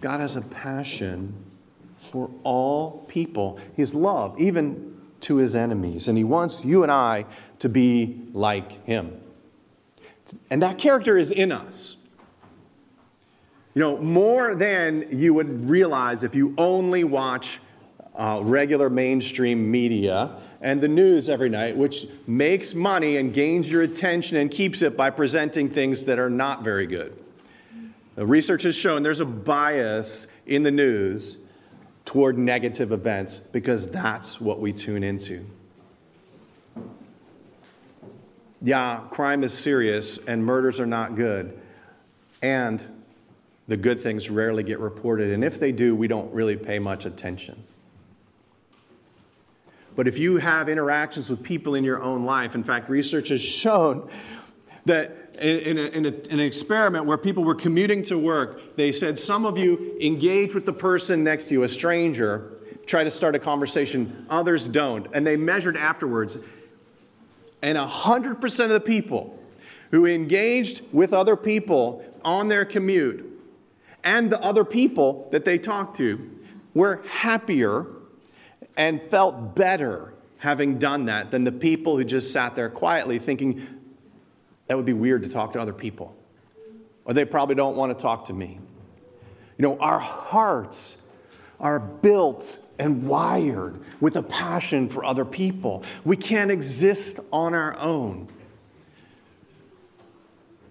God 0.00 0.20
has 0.20 0.36
a 0.36 0.42
passion 0.42 1.34
for 2.16 2.30
all 2.44 3.04
people, 3.08 3.60
his 3.74 3.94
love, 3.94 4.40
even 4.40 4.96
to 5.20 5.36
his 5.36 5.54
enemies. 5.54 6.08
And 6.08 6.16
he 6.16 6.24
wants 6.24 6.64
you 6.64 6.82
and 6.82 6.90
I 6.90 7.26
to 7.58 7.68
be 7.68 8.22
like 8.32 8.82
him. 8.86 9.20
And 10.50 10.62
that 10.62 10.78
character 10.78 11.18
is 11.18 11.30
in 11.30 11.52
us. 11.52 11.96
You 13.74 13.80
know, 13.80 13.98
more 13.98 14.54
than 14.54 15.08
you 15.10 15.34
would 15.34 15.66
realize 15.66 16.24
if 16.24 16.34
you 16.34 16.54
only 16.56 17.04
watch 17.04 17.60
uh, 18.14 18.40
regular 18.42 18.88
mainstream 18.88 19.70
media 19.70 20.38
and 20.62 20.80
the 20.80 20.88
news 20.88 21.28
every 21.28 21.50
night, 21.50 21.76
which 21.76 22.06
makes 22.26 22.72
money 22.72 23.18
and 23.18 23.34
gains 23.34 23.70
your 23.70 23.82
attention 23.82 24.38
and 24.38 24.50
keeps 24.50 24.80
it 24.80 24.96
by 24.96 25.10
presenting 25.10 25.68
things 25.68 26.04
that 26.04 26.18
are 26.18 26.30
not 26.30 26.64
very 26.64 26.86
good. 26.86 27.14
The 28.14 28.24
research 28.24 28.62
has 28.62 28.74
shown 28.74 29.02
there's 29.02 29.20
a 29.20 29.26
bias 29.26 30.34
in 30.46 30.62
the 30.62 30.70
news 30.70 31.45
toward 32.06 32.38
negative 32.38 32.92
events 32.92 33.38
because 33.38 33.90
that's 33.90 34.40
what 34.40 34.60
we 34.60 34.72
tune 34.72 35.02
into. 35.02 35.44
Yeah, 38.62 39.00
crime 39.10 39.44
is 39.44 39.52
serious 39.52 40.16
and 40.16 40.42
murders 40.42 40.80
are 40.80 40.86
not 40.86 41.16
good. 41.16 41.60
And 42.40 42.82
the 43.68 43.76
good 43.76 44.00
things 44.00 44.30
rarely 44.30 44.62
get 44.62 44.78
reported. 44.78 45.32
And 45.32 45.44
if 45.44 45.60
they 45.60 45.72
do, 45.72 45.94
we 45.94 46.08
don't 46.08 46.32
really 46.32 46.56
pay 46.56 46.78
much 46.78 47.04
attention. 47.04 47.62
But 49.96 50.06
if 50.06 50.18
you 50.18 50.36
have 50.36 50.68
interactions 50.68 51.28
with 51.28 51.42
people 51.42 51.74
in 51.74 51.82
your 51.82 52.00
own 52.02 52.24
life, 52.24 52.54
in 52.54 52.62
fact, 52.62 52.88
research 52.88 53.30
has 53.30 53.40
shown 53.40 54.08
that 54.84 55.25
in, 55.38 55.78
a, 55.78 55.82
in, 55.82 56.06
a, 56.06 56.08
in, 56.08 56.32
an 56.32 56.40
experiment 56.40 57.04
where 57.04 57.18
people 57.18 57.44
were 57.44 57.54
commuting 57.54 58.02
to 58.04 58.18
work, 58.18 58.76
they 58.76 58.92
said 58.92 59.18
some 59.18 59.44
of 59.44 59.58
you 59.58 59.96
engage 60.00 60.54
with 60.54 60.66
the 60.66 60.72
person 60.72 61.24
next 61.24 61.46
to 61.46 61.54
you, 61.54 61.62
a 61.64 61.68
stranger, 61.68 62.52
try 62.86 63.04
to 63.04 63.10
start 63.10 63.34
a 63.34 63.38
conversation, 63.38 64.26
others 64.30 64.66
don't. 64.68 65.08
And 65.14 65.26
they 65.26 65.36
measured 65.36 65.76
afterwards, 65.76 66.38
and 67.62 67.76
100% 67.76 68.64
of 68.64 68.70
the 68.70 68.80
people 68.80 69.38
who 69.90 70.06
engaged 70.06 70.82
with 70.92 71.12
other 71.12 71.36
people 71.36 72.04
on 72.24 72.48
their 72.48 72.64
commute 72.64 73.26
and 74.04 74.30
the 74.30 74.40
other 74.40 74.64
people 74.64 75.28
that 75.32 75.44
they 75.44 75.58
talked 75.58 75.96
to 75.96 76.30
were 76.74 77.02
happier 77.08 77.86
and 78.76 79.00
felt 79.10 79.56
better 79.56 80.14
having 80.38 80.78
done 80.78 81.06
that 81.06 81.30
than 81.30 81.44
the 81.44 81.52
people 81.52 81.96
who 81.96 82.04
just 82.04 82.32
sat 82.32 82.54
there 82.54 82.68
quietly 82.68 83.18
thinking, 83.18 83.66
that 84.66 84.76
would 84.76 84.86
be 84.86 84.92
weird 84.92 85.22
to 85.22 85.28
talk 85.28 85.52
to 85.52 85.60
other 85.60 85.72
people. 85.72 86.16
Or 87.04 87.14
they 87.14 87.24
probably 87.24 87.54
don't 87.54 87.76
want 87.76 87.96
to 87.96 88.02
talk 88.02 88.26
to 88.26 88.32
me. 88.32 88.58
You 89.58 89.62
know, 89.62 89.78
our 89.78 89.98
hearts 89.98 91.02
are 91.60 91.78
built 91.78 92.60
and 92.78 93.06
wired 93.06 93.80
with 94.00 94.16
a 94.16 94.22
passion 94.22 94.88
for 94.88 95.04
other 95.04 95.24
people. 95.24 95.82
We 96.04 96.16
can't 96.16 96.50
exist 96.50 97.20
on 97.32 97.54
our 97.54 97.76
own. 97.78 98.28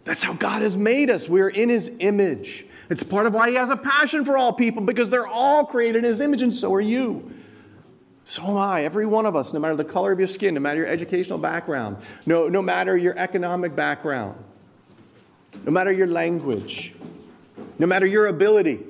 That's 0.04 0.22
how 0.22 0.34
God 0.34 0.62
has 0.62 0.78
made 0.78 1.10
us. 1.10 1.28
We're 1.28 1.50
in 1.50 1.70
His 1.70 1.92
image. 2.00 2.66
It's 2.90 3.02
part 3.02 3.26
of 3.26 3.34
why 3.34 3.50
He 3.50 3.56
has 3.56 3.72
a 3.72 3.78
passion 3.78 4.24
for 4.24 4.38
all 4.38 4.54
people 4.54 4.84
because 4.84 5.10
they're 5.10 5.28
all 5.28 5.66
created 5.66 6.00
in 6.00 6.04
His 6.04 6.22
image, 6.22 6.44
and 6.44 6.54
so 6.54 6.74
are 6.74 6.82
you. 6.82 7.32
So 8.28 8.44
am 8.44 8.58
I, 8.58 8.84
every 8.84 9.06
one 9.06 9.28
of 9.28 9.36
us, 9.36 9.54
no 9.54 9.60
matter 9.60 9.76
the 9.76 9.86
color 9.86 10.12
of 10.12 10.18
your 10.18 10.28
skin, 10.28 10.56
no 10.56 10.60
matter 10.60 10.80
your 10.80 10.88
educational 10.88 11.38
background, 11.38 11.98
no, 12.26 12.50
no 12.50 12.60
matter 12.60 12.98
your 12.98 13.16
economic 13.20 13.76
background, 13.76 14.36
no 15.64 15.72
matter 15.72 15.92
your 15.92 16.08
language, 16.08 16.96
no 17.78 17.86
matter 17.86 18.08
your 18.08 18.26
ability. 18.26 18.84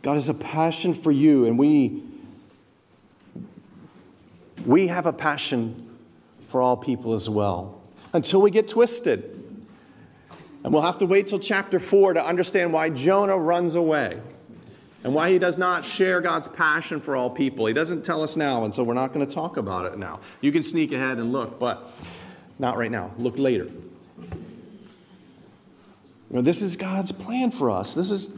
God 0.00 0.14
has 0.14 0.30
a 0.30 0.34
passion 0.34 0.94
for 0.94 1.12
you, 1.12 1.44
and 1.44 1.58
we, 1.58 2.02
we 4.64 4.86
have 4.86 5.04
a 5.04 5.12
passion 5.12 5.94
for 6.48 6.62
all 6.62 6.78
people 6.78 7.12
as 7.12 7.28
well 7.28 7.82
until 8.14 8.40
we 8.40 8.50
get 8.50 8.66
twisted. 8.66 9.34
And 10.64 10.72
we'll 10.72 10.82
have 10.82 11.00
to 11.00 11.06
wait 11.06 11.26
till 11.26 11.38
chapter 11.38 11.78
4 11.78 12.14
to 12.14 12.24
understand 12.24 12.72
why 12.72 12.88
Jonah 12.88 13.36
runs 13.36 13.74
away 13.74 14.22
and 15.04 15.14
why 15.14 15.30
he 15.30 15.38
does 15.38 15.56
not 15.58 15.84
share 15.84 16.20
God's 16.20 16.48
passion 16.48 17.00
for 17.00 17.14
all 17.14 17.30
people. 17.30 17.66
He 17.66 17.72
doesn't 17.72 18.04
tell 18.04 18.22
us 18.22 18.36
now, 18.36 18.64
and 18.64 18.74
so 18.74 18.82
we're 18.82 18.94
not 18.94 19.12
going 19.12 19.26
to 19.26 19.32
talk 19.32 19.56
about 19.56 19.84
it 19.86 19.98
now. 19.98 20.20
You 20.40 20.50
can 20.50 20.62
sneak 20.62 20.92
ahead 20.92 21.18
and 21.18 21.32
look, 21.32 21.58
but 21.58 21.90
not 22.58 22.76
right 22.76 22.90
now. 22.90 23.12
Look 23.16 23.38
later. 23.38 23.64
You 26.30 26.36
know, 26.36 26.42
this 26.42 26.62
is 26.62 26.76
God's 26.76 27.12
plan 27.12 27.52
for 27.52 27.70
us. 27.70 27.94
This 27.94 28.10
is, 28.10 28.34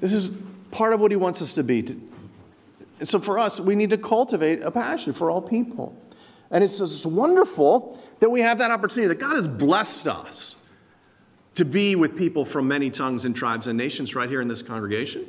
this 0.00 0.12
is 0.12 0.36
part 0.70 0.92
of 0.92 1.00
what 1.00 1.12
he 1.12 1.16
wants 1.16 1.40
us 1.40 1.54
to 1.54 1.62
be. 1.62 1.96
So 3.04 3.20
for 3.20 3.38
us, 3.38 3.60
we 3.60 3.76
need 3.76 3.90
to 3.90 3.98
cultivate 3.98 4.62
a 4.62 4.70
passion 4.70 5.12
for 5.12 5.30
all 5.30 5.40
people. 5.40 5.96
And 6.50 6.62
it's 6.64 6.78
just 6.78 7.06
wonderful 7.06 8.02
that 8.18 8.30
we 8.30 8.40
have 8.40 8.58
that 8.58 8.70
opportunity, 8.70 9.08
that 9.08 9.20
God 9.20 9.36
has 9.36 9.48
blessed 9.48 10.08
us 10.08 10.56
to 11.54 11.64
be 11.64 11.94
with 11.94 12.18
people 12.18 12.44
from 12.44 12.66
many 12.66 12.90
tongues 12.90 13.24
and 13.24 13.34
tribes 13.34 13.68
and 13.68 13.78
nations 13.78 14.14
right 14.14 14.28
here 14.28 14.40
in 14.40 14.48
this 14.48 14.60
congregation 14.60 15.24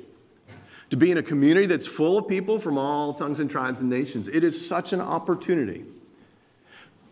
to 0.89 0.98
be 0.98 1.12
in 1.12 1.17
a 1.17 1.24
community 1.24 1.67
that's 1.67 1.88
full 1.88 2.17
of 2.17 2.28
people 2.28 2.60
from 2.60 2.78
all 2.78 3.13
tongues 3.13 3.39
and 3.39 3.50
tribes 3.50 3.82
and 3.82 3.89
nations. 3.89 4.28
It 4.28 4.43
is 4.43 4.67
such 4.67 4.93
an 4.93 5.02
opportunity 5.02 5.86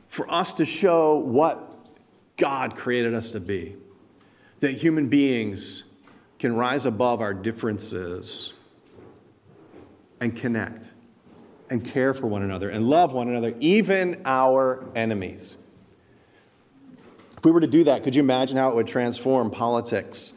for 0.10 0.32
us 0.32 0.54
to 0.54 0.66
show 0.66 1.16
what 1.18 1.70
God 2.38 2.76
created 2.76 3.14
us 3.14 3.32
to 3.32 3.40
be. 3.40 3.76
That 4.60 4.72
human 4.72 5.10
beings 5.10 5.84
can 6.40 6.56
rise 6.56 6.86
above 6.86 7.20
our 7.22 7.34
differences 7.34 8.54
and 10.20 10.36
connect 10.36 10.88
and 11.70 11.84
care 11.84 12.14
for 12.14 12.28
one 12.28 12.44
another 12.44 12.70
and 12.70 12.88
love 12.88 13.14
one 13.14 13.28
another, 13.28 13.56
even 13.60 14.22
our 14.26 14.86
enemies. 14.96 15.58
If 17.38 17.44
we 17.44 17.52
were 17.52 17.62
to 17.62 17.68
do 17.68 17.86
that, 17.86 18.04
could 18.04 18.16
you 18.16 18.22
imagine 18.22 18.56
how 18.56 18.70
it 18.70 18.76
would 18.76 18.88
transform 18.88 19.52
politics? 19.52 20.34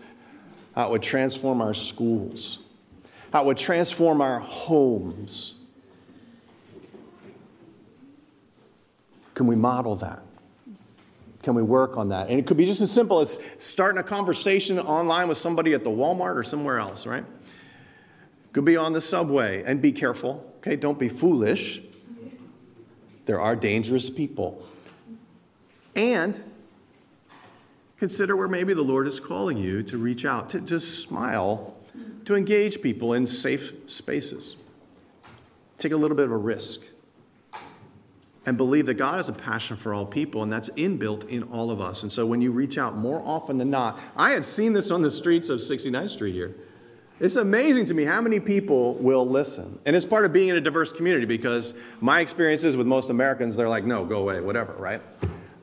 How 0.75 0.89
it 0.89 0.91
would 0.91 1.03
transform 1.03 1.61
our 1.61 1.75
schools? 1.75 2.66
How 3.33 3.43
it 3.43 3.47
would 3.47 3.59
transform 3.59 4.21
our 4.21 4.41
homes. 4.41 5.55
Can 9.35 9.47
we 9.47 9.57
model 9.57 9.97
that? 9.97 10.23
Can 11.43 11.55
we 11.55 11.63
work 11.63 11.97
on 11.97 12.09
that? 12.09 12.29
And 12.29 12.39
it 12.41 12.47
could 12.47 12.57
be 12.57 12.67
just 12.67 12.81
as 12.81 12.91
simple 12.91 13.21
as 13.21 13.41
starting 13.59 14.01
a 14.01 14.03
conversation 14.03 14.81
online 14.81 15.29
with 15.29 15.39
somebody 15.39 15.75
at 15.75 15.85
the 15.85 15.91
Walmart 15.91 16.35
or 16.35 16.43
somewhere 16.43 16.79
else, 16.79 17.07
right? 17.07 17.25
Could 18.53 18.65
be 18.65 18.77
on 18.77 18.93
the 18.93 19.01
subway 19.01 19.63
and 19.65 19.81
be 19.81 19.93
careful, 19.93 20.53
okay? 20.59 20.75
Don't 20.75 20.99
be 20.99 21.09
foolish. 21.09 21.83
There 23.27 23.41
are 23.41 23.55
dangerous 23.55 24.11
people. 24.11 24.65
And 25.95 26.43
consider 27.99 28.37
where 28.37 28.49
maybe 28.49 28.75
the 28.75 28.83
Lord 28.83 29.07
is 29.07 29.21
calling 29.21 29.59
you 29.59 29.83
to 29.85 29.99
reach 29.99 30.25
out, 30.25 30.51
to 30.51 30.61
just 30.61 31.01
smile 31.01 31.76
to 32.27 32.35
engage 32.35 32.83
people 32.83 33.15
in 33.15 33.27
safe 33.27 33.73
spaces. 33.87 34.57
Take 35.79 35.93
a 35.93 35.97
little 35.97 36.17
bit 36.17 36.27
of 36.27 36.33
a 36.33 36.37
risk. 36.37 36.83
and 38.47 38.57
believe 38.57 38.87
that 38.87 38.95
God 38.95 39.17
has 39.17 39.29
a 39.29 39.33
passion 39.33 39.77
for 39.77 39.93
all 39.93 40.07
people, 40.07 40.45
and 40.45 40.53
that's 40.53 40.71
inbuilt 40.71 41.29
in 41.29 41.43
all 41.45 41.73
of 41.73 41.81
us. 41.81 42.05
And 42.05 42.13
so 42.13 42.25
when 42.25 42.41
you 42.41 42.53
reach 42.53 42.79
out 42.79 42.97
more 42.97 43.21
often 43.25 43.59
than 43.59 43.71
not, 43.71 43.99
I 44.17 44.31
have 44.31 44.47
seen 44.47 44.73
this 44.73 44.93
on 44.93 45.03
the 45.03 45.11
streets 45.11 45.49
of 45.49 45.59
69th 45.59 46.11
Street 46.11 46.33
here. 46.33 46.55
It's 47.19 47.35
amazing 47.35 47.87
to 47.87 47.95
me 47.95 48.05
how 48.05 48.21
many 48.21 48.39
people 48.39 48.95
will 48.95 49.27
listen. 49.27 49.81
And 49.85 49.97
it's 49.97 50.05
part 50.05 50.25
of 50.25 50.33
being 50.33 50.49
in 50.49 50.55
a 50.55 50.61
diverse 50.61 50.93
community 50.93 51.27
because 51.27 51.75
my 52.01 52.21
experiences 52.21 52.77
with 52.77 52.87
most 52.87 53.11
Americans, 53.11 53.57
they're 53.57 53.69
like, 53.69 53.85
no, 53.85 54.05
go 54.05 54.21
away, 54.21 54.41
whatever, 54.41 54.75
right? 54.75 55.03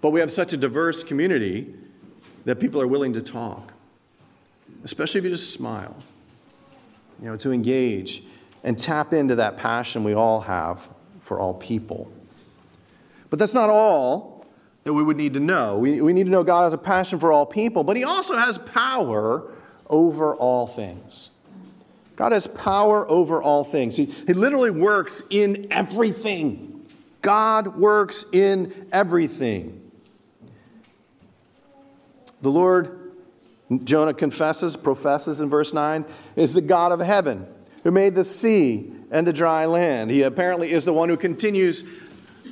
But 0.02 0.10
we 0.10 0.20
have 0.20 0.32
such 0.32 0.52
a 0.52 0.58
diverse 0.58 1.06
community 1.06 1.74
that 2.44 2.60
people 2.60 2.82
are 2.82 2.88
willing 2.88 3.14
to 3.14 3.22
talk, 3.22 3.72
especially 4.84 5.20
if 5.20 5.24
you 5.24 5.30
just 5.30 5.54
smile, 5.54 5.96
you 7.20 7.26
know, 7.26 7.38
to 7.38 7.52
engage 7.52 8.24
and 8.64 8.78
tap 8.78 9.14
into 9.14 9.36
that 9.36 9.58
passion 9.58 10.04
we 10.04 10.14
all 10.14 10.42
have 10.42 10.88
for 11.22 11.40
all 11.40 11.54
people. 11.54 12.12
But 13.30 13.40
that's 13.40 13.54
not 13.54 13.70
all 13.70 14.46
that 14.84 14.94
we 14.94 15.04
would 15.04 15.18
need 15.18 15.34
to 15.34 15.40
know. 15.40 15.78
We, 15.78 16.02
we 16.02 16.14
need 16.14 16.26
to 16.26 16.30
know 16.30 16.44
God 16.44 16.64
has 16.64 16.74
a 16.74 16.78
passion 16.78 17.20
for 17.20 17.32
all 17.32 17.46
people, 17.46 17.84
but 17.84 17.98
He 17.98 18.04
also 18.04 18.36
has 18.36 18.58
power 18.58 19.52
over 19.90 20.36
all 20.36 20.68
things. 20.68 21.32
God 22.16 22.32
has 22.32 22.46
power 22.48 23.10
over 23.10 23.42
all 23.42 23.64
things. 23.64 23.98
He, 23.98 24.06
he 24.06 24.34
literally 24.34 24.72
works 24.72 25.24
in 25.30 25.68
everything. 25.72 26.86
God 27.22 27.78
works 27.78 28.26
in 28.32 28.88
everything. 28.92 29.92
The 32.42 32.52
Lord, 32.52 33.03
Jonah 33.84 34.14
confesses, 34.14 34.76
professes 34.76 35.42
in 35.42 35.50
verse 35.50 35.74
9, 35.74 36.06
is 36.36 36.54
the 36.54 36.62
God 36.62 36.92
of 36.92 37.00
heaven 37.00 37.48
who 37.84 37.92
made 37.92 38.16
the 38.16 38.24
sea 38.24 38.92
and 39.12 39.28
the 39.28 39.34
dry 39.34 39.66
land. 39.66 40.12
He 40.12 40.24
apparently 40.24 40.72
is 40.72 40.86
the 40.86 40.94
one 40.94 41.10
who 41.10 41.18
continues 41.18 41.84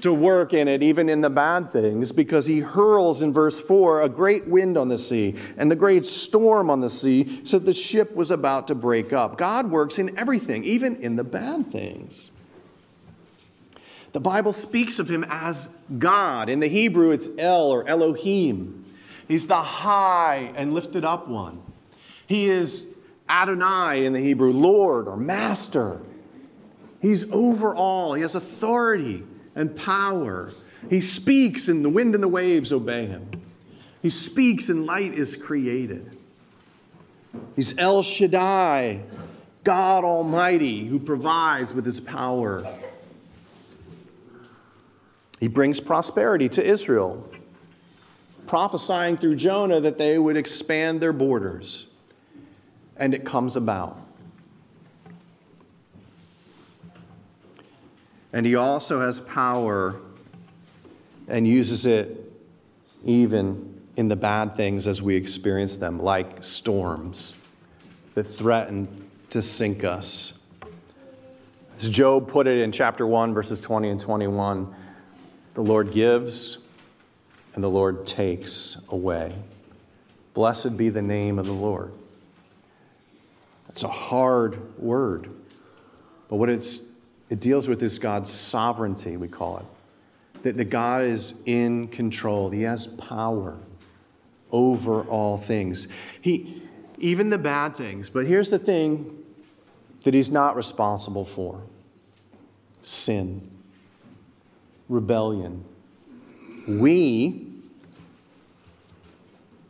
to 0.02 0.14
work 0.14 0.54
in 0.54 0.68
it, 0.68 0.82
even 0.82 1.10
in 1.10 1.22
the 1.22 1.30
bad 1.30 1.72
things, 1.72 2.12
because 2.12 2.46
he 2.46 2.60
hurls 2.60 3.22
in 3.22 3.34
verse 3.34 3.60
4 3.60 4.02
a 4.02 4.10
great 4.10 4.48
wind 4.48 4.78
on 4.78 4.88
the 4.88 4.98
sea 4.98 5.36
and 5.58 5.72
the 5.72 5.76
great 5.76 6.06
storm 6.06 6.70
on 6.70 6.82
the 6.82 6.90
sea, 6.90 7.42
so 7.46 7.60
the 7.60 7.74
ship 7.74 8.16
was 8.16 8.32
about 8.32 8.68
to 8.68 8.76
break 8.76 9.14
up. 9.14 9.38
God 9.38 9.70
works 9.70 10.00
in 10.00 10.18
everything, 10.18 10.64
even 10.64 10.96
in 10.98 11.16
the 11.16 11.24
bad 11.24 11.72
things. 11.72 12.32
The 14.12 14.20
Bible 14.20 14.54
speaks 14.54 15.00
of 15.00 15.10
him 15.10 15.26
as 15.30 15.78
God. 15.98 16.50
In 16.50 16.60
the 16.60 16.68
Hebrew, 16.68 17.12
it's 17.12 17.30
El 17.38 17.72
or 17.72 17.88
Elohim. 17.88 18.81
He's 19.32 19.48
the 19.48 19.56
high 19.56 20.52
and 20.58 20.74
lifted 20.74 21.06
up 21.06 21.30
one. 21.30 21.62
He 22.28 22.50
is 22.50 22.98
Adonai 23.30 24.06
in 24.06 24.12
the 24.12 24.20
Hebrew, 24.20 24.52
Lord 24.52 25.08
or 25.08 25.16
Master. 25.16 26.02
He's 27.02 27.32
over 27.32 27.74
all, 27.74 28.14
he 28.14 28.24
has 28.24 28.36
authority 28.36 29.24
and 29.56 29.74
power. 29.74 30.52
He 30.90 31.00
speaks, 31.00 31.70
and 31.70 31.86
the 31.86 31.88
wind 31.88 32.14
and 32.14 32.22
the 32.22 32.28
waves 32.28 32.74
obey 32.74 33.06
him. 33.06 33.26
He 34.02 34.10
speaks, 34.10 34.68
and 34.68 34.86
light 34.86 35.14
is 35.14 35.38
created. 35.38 36.18
He's 37.56 37.78
El 37.78 38.04
Shaddai, 38.04 39.02
God 39.64 40.04
Almighty, 40.04 40.88
who 40.88 41.00
provides 41.00 41.74
with 41.74 41.86
his 41.86 42.02
power. 42.02 42.66
He 45.40 45.48
brings 45.48 45.80
prosperity 45.80 46.50
to 46.50 46.62
Israel, 46.62 47.30
prophesying 48.48 49.18
through 49.18 49.36
Jonah 49.36 49.80
that 49.80 49.98
they 49.98 50.18
would 50.18 50.38
expand 50.38 51.02
their 51.02 51.14
borders. 51.14 51.88
And 52.98 53.14
it 53.14 53.26
comes 53.26 53.56
about. 53.56 54.00
And 58.34 58.46
he 58.46 58.56
also 58.56 59.02
has 59.02 59.20
power 59.20 59.96
and 61.28 61.48
uses 61.48 61.86
it 61.86 62.32
even 63.04 63.82
in 63.96 64.08
the 64.08 64.16
bad 64.16 64.56
things 64.56 64.88
as 64.88 65.02
we 65.02 65.16
experience 65.16 65.78
them, 65.78 66.00
like 66.00 66.44
storms 66.44 67.34
that 68.14 68.24
threaten 68.24 69.10
to 69.30 69.42
sink 69.42 69.84
us. 69.84 70.38
As 71.78 71.90
Job 71.90 72.28
put 72.28 72.48
it 72.48 72.60
in 72.60 72.72
chapter 72.72 73.08
1, 73.08 73.34
verses 73.34 73.60
20 73.60 73.90
and 73.90 74.00
21, 74.00 74.74
the 75.54 75.62
Lord 75.62 75.92
gives 75.92 76.61
and 77.54 77.64
the 77.64 77.70
Lord 77.70 78.08
takes 78.08 78.82
away. 78.90 79.34
Blessed 80.34 80.78
be 80.78 80.90
the 80.90 81.02
name 81.02 81.38
of 81.38 81.46
the 81.46 81.52
Lord. 81.52 81.92
It's 83.70 83.84
a 83.84 83.88
hard 83.88 84.78
word, 84.78 85.30
but 86.30 86.38
what 86.38 86.50
it's 86.50 86.92
it 87.32 87.40
deals 87.40 87.70
with 87.70 87.82
is 87.82 87.98
God's 87.98 88.30
sovereignty, 88.30 89.16
we 89.16 89.30
call 89.30 89.60
it. 89.60 90.42
That, 90.42 90.58
that 90.58 90.66
God 90.66 91.04
is 91.04 91.34
in 91.46 91.88
control, 91.88 92.50
He 92.50 92.64
has 92.64 92.88
power 92.88 93.58
over 94.52 95.04
all 95.04 95.38
things. 95.38 95.88
He, 96.20 96.62
even 97.00 97.30
the 97.30 97.38
bad 97.38 97.78
things. 97.78 98.10
But 98.10 98.26
here's 98.26 98.50
the 98.50 98.60
thing 98.60 99.24
that 100.04 100.14
He's 100.14 100.30
not 100.30 100.58
responsible 100.58 101.24
for 101.24 101.62
sin, 102.82 103.50
rebellion. 104.90 105.64
We, 106.68 107.48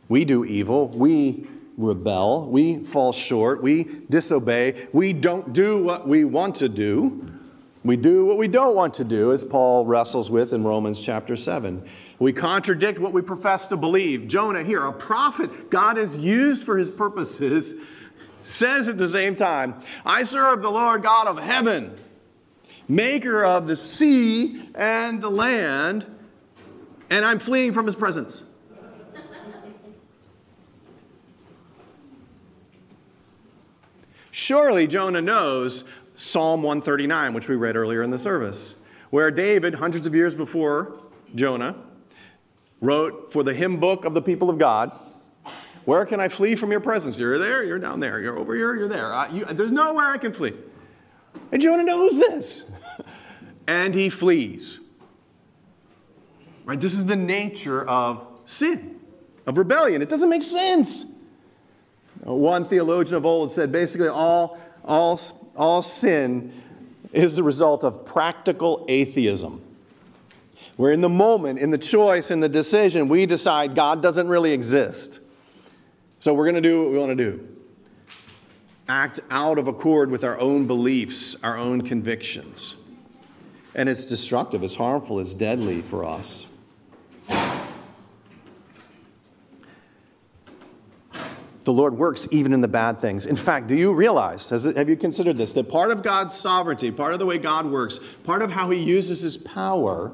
we 0.08 0.24
do 0.24 0.44
evil. 0.44 0.88
We 0.88 1.46
rebel. 1.76 2.46
We 2.46 2.84
fall 2.84 3.12
short. 3.12 3.62
We 3.62 3.84
disobey. 4.10 4.88
We 4.92 5.12
don't 5.12 5.52
do 5.52 5.82
what 5.82 6.06
we 6.06 6.24
want 6.24 6.56
to 6.56 6.68
do. 6.68 7.28
We 7.84 7.96
do 7.96 8.24
what 8.24 8.38
we 8.38 8.46
don't 8.46 8.76
want 8.76 8.94
to 8.94 9.04
do, 9.04 9.32
as 9.32 9.44
Paul 9.44 9.84
wrestles 9.84 10.30
with 10.30 10.52
in 10.52 10.62
Romans 10.62 11.00
chapter 11.00 11.34
7. 11.34 11.82
We 12.20 12.32
contradict 12.32 13.00
what 13.00 13.12
we 13.12 13.22
profess 13.22 13.66
to 13.68 13.76
believe. 13.76 14.28
Jonah, 14.28 14.62
here, 14.62 14.84
a 14.84 14.92
prophet 14.92 15.70
God 15.70 15.96
has 15.96 16.20
used 16.20 16.62
for 16.62 16.78
his 16.78 16.88
purposes, 16.88 17.74
says 18.44 18.86
at 18.86 18.98
the 18.98 19.08
same 19.08 19.34
time, 19.34 19.74
I 20.06 20.22
serve 20.22 20.62
the 20.62 20.70
Lord 20.70 21.02
God 21.02 21.26
of 21.26 21.42
heaven, 21.42 21.96
maker 22.86 23.44
of 23.44 23.66
the 23.66 23.74
sea 23.74 24.68
and 24.76 25.20
the 25.20 25.30
land, 25.30 26.06
and 27.12 27.26
I'm 27.26 27.38
fleeing 27.38 27.74
from 27.74 27.84
his 27.84 27.94
presence. 27.94 28.42
Surely 34.30 34.86
Jonah 34.86 35.20
knows 35.20 35.84
Psalm 36.14 36.62
139, 36.62 37.34
which 37.34 37.48
we 37.48 37.54
read 37.54 37.76
earlier 37.76 38.02
in 38.02 38.10
the 38.10 38.18
service, 38.18 38.76
where 39.10 39.30
David, 39.30 39.74
hundreds 39.74 40.06
of 40.06 40.14
years 40.14 40.34
before 40.34 41.04
Jonah, 41.34 41.76
wrote 42.80 43.30
for 43.30 43.42
the 43.42 43.52
hymn 43.52 43.78
book 43.78 44.06
of 44.06 44.14
the 44.14 44.22
people 44.22 44.48
of 44.48 44.58
God 44.58 44.90
Where 45.84 46.06
can 46.06 46.18
I 46.18 46.28
flee 46.28 46.54
from 46.56 46.70
your 46.70 46.80
presence? 46.80 47.18
You're 47.18 47.38
there, 47.38 47.62
you're 47.62 47.78
down 47.78 48.00
there, 48.00 48.20
you're 48.20 48.38
over 48.38 48.54
here, 48.54 48.74
you're 48.74 48.88
there. 48.88 49.12
Uh, 49.12 49.30
you, 49.30 49.44
there's 49.44 49.70
nowhere 49.70 50.06
I 50.06 50.16
can 50.16 50.32
flee. 50.32 50.54
And 51.50 51.60
Jonah 51.60 51.84
knows 51.84 52.16
this. 52.16 52.70
and 53.66 53.94
he 53.94 54.08
flees. 54.08 54.80
Right? 56.64 56.80
This 56.80 56.94
is 56.94 57.06
the 57.06 57.16
nature 57.16 57.88
of 57.88 58.26
sin, 58.44 59.00
of 59.46 59.58
rebellion. 59.58 60.02
It 60.02 60.08
doesn't 60.08 60.30
make 60.30 60.42
sense. 60.42 61.06
One 62.20 62.64
theologian 62.64 63.16
of 63.16 63.26
old 63.26 63.50
said 63.50 63.72
basically 63.72 64.08
all, 64.08 64.58
all 64.84 65.18
all 65.56 65.82
sin 65.82 66.52
is 67.12 67.36
the 67.36 67.42
result 67.42 67.84
of 67.84 68.04
practical 68.04 68.84
atheism. 68.88 69.62
Where 70.76 70.92
in 70.92 71.02
the 71.02 71.08
moment, 71.08 71.58
in 71.58 71.70
the 71.70 71.78
choice, 71.78 72.30
in 72.30 72.40
the 72.40 72.48
decision, 72.48 73.08
we 73.08 73.26
decide 73.26 73.74
God 73.74 74.02
doesn't 74.02 74.28
really 74.28 74.52
exist. 74.52 75.20
So 76.20 76.32
we're 76.32 76.44
going 76.44 76.62
to 76.62 76.62
do 76.62 76.82
what 76.82 76.92
we 76.92 76.98
want 76.98 77.16
to 77.16 77.30
do 77.30 77.48
act 78.88 79.20
out 79.30 79.58
of 79.58 79.68
accord 79.68 80.10
with 80.10 80.24
our 80.24 80.38
own 80.38 80.66
beliefs, 80.66 81.42
our 81.44 81.56
own 81.56 81.82
convictions. 81.82 82.74
And 83.74 83.88
it's 83.88 84.04
destructive, 84.04 84.62
it's 84.62 84.76
harmful, 84.76 85.18
it's 85.18 85.34
deadly 85.34 85.80
for 85.80 86.04
us. 86.04 86.46
The 91.64 91.72
Lord 91.72 91.96
works 91.96 92.26
even 92.32 92.52
in 92.52 92.60
the 92.60 92.68
bad 92.68 93.00
things. 93.00 93.26
In 93.26 93.36
fact, 93.36 93.68
do 93.68 93.76
you 93.76 93.92
realize, 93.92 94.48
have 94.50 94.88
you 94.88 94.96
considered 94.96 95.36
this, 95.36 95.52
that 95.52 95.68
part 95.68 95.90
of 95.90 96.02
God's 96.02 96.34
sovereignty, 96.34 96.90
part 96.90 97.12
of 97.12 97.18
the 97.18 97.26
way 97.26 97.38
God 97.38 97.66
works, 97.66 98.00
part 98.24 98.42
of 98.42 98.50
how 98.50 98.70
he 98.70 98.78
uses 98.78 99.22
his 99.22 99.36
power 99.36 100.12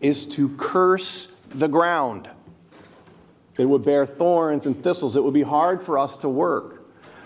is 0.00 0.26
to 0.26 0.54
curse 0.56 1.34
the 1.50 1.68
ground? 1.68 2.28
It 3.58 3.66
would 3.66 3.84
bear 3.84 4.06
thorns 4.06 4.66
and 4.66 4.82
thistles. 4.82 5.16
It 5.16 5.24
would 5.24 5.34
be 5.34 5.42
hard 5.42 5.82
for 5.82 5.98
us 5.98 6.16
to 6.16 6.28
work. 6.28 6.84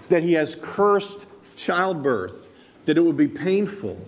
That 0.09 0.23
he 0.23 0.35
has 0.35 0.55
cursed 0.55 1.27
childbirth, 1.57 2.49
that 2.85 2.97
it 2.97 3.01
would 3.01 3.17
be 3.17 3.29
painful. 3.29 3.99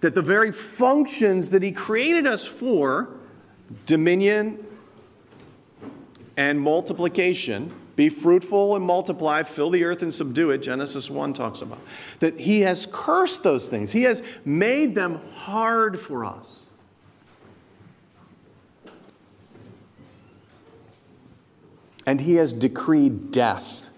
That 0.00 0.14
the 0.14 0.22
very 0.22 0.52
functions 0.52 1.50
that 1.50 1.62
he 1.62 1.72
created 1.72 2.26
us 2.26 2.46
for, 2.46 3.08
dominion 3.86 4.64
and 6.36 6.60
multiplication, 6.60 7.74
be 7.98 8.10
fruitful 8.10 8.76
and 8.76 8.84
multiply, 8.84 9.42
fill 9.42 9.70
the 9.70 9.82
earth 9.82 10.02
and 10.02 10.14
subdue 10.14 10.52
it, 10.52 10.58
Genesis 10.58 11.10
1 11.10 11.32
talks 11.32 11.62
about. 11.62 11.80
That 12.20 12.38
he 12.38 12.60
has 12.60 12.86
cursed 12.92 13.42
those 13.42 13.66
things, 13.66 13.90
he 13.90 14.04
has 14.04 14.22
made 14.44 14.94
them 14.94 15.20
hard 15.32 15.98
for 15.98 16.24
us. 16.24 16.64
And 22.06 22.20
he 22.20 22.36
has 22.36 22.52
decreed 22.52 23.32
death 23.32 23.90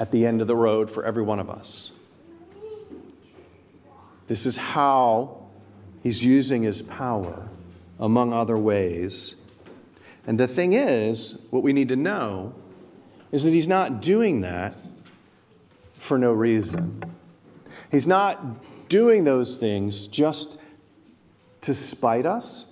at 0.00 0.10
the 0.10 0.24
end 0.24 0.40
of 0.40 0.46
the 0.46 0.56
road 0.56 0.90
for 0.90 1.04
every 1.04 1.22
one 1.22 1.38
of 1.38 1.50
us. 1.50 1.92
This 4.26 4.46
is 4.46 4.56
how 4.56 5.48
he's 6.02 6.24
using 6.24 6.62
his 6.62 6.80
power, 6.80 7.50
among 8.00 8.32
other 8.32 8.56
ways. 8.56 9.36
And 10.26 10.40
the 10.40 10.48
thing 10.48 10.72
is, 10.72 11.46
what 11.50 11.62
we 11.62 11.74
need 11.74 11.88
to 11.88 11.96
know 11.96 12.54
is 13.32 13.44
that 13.44 13.50
he's 13.50 13.66
not 13.66 14.00
doing 14.00 14.42
that 14.42 14.74
for 15.94 16.18
no 16.18 16.32
reason. 16.32 17.02
He's 17.90 18.06
not 18.06 18.88
doing 18.88 19.24
those 19.24 19.56
things 19.56 20.06
just 20.06 20.60
to 21.62 21.72
spite 21.72 22.26
us, 22.26 22.66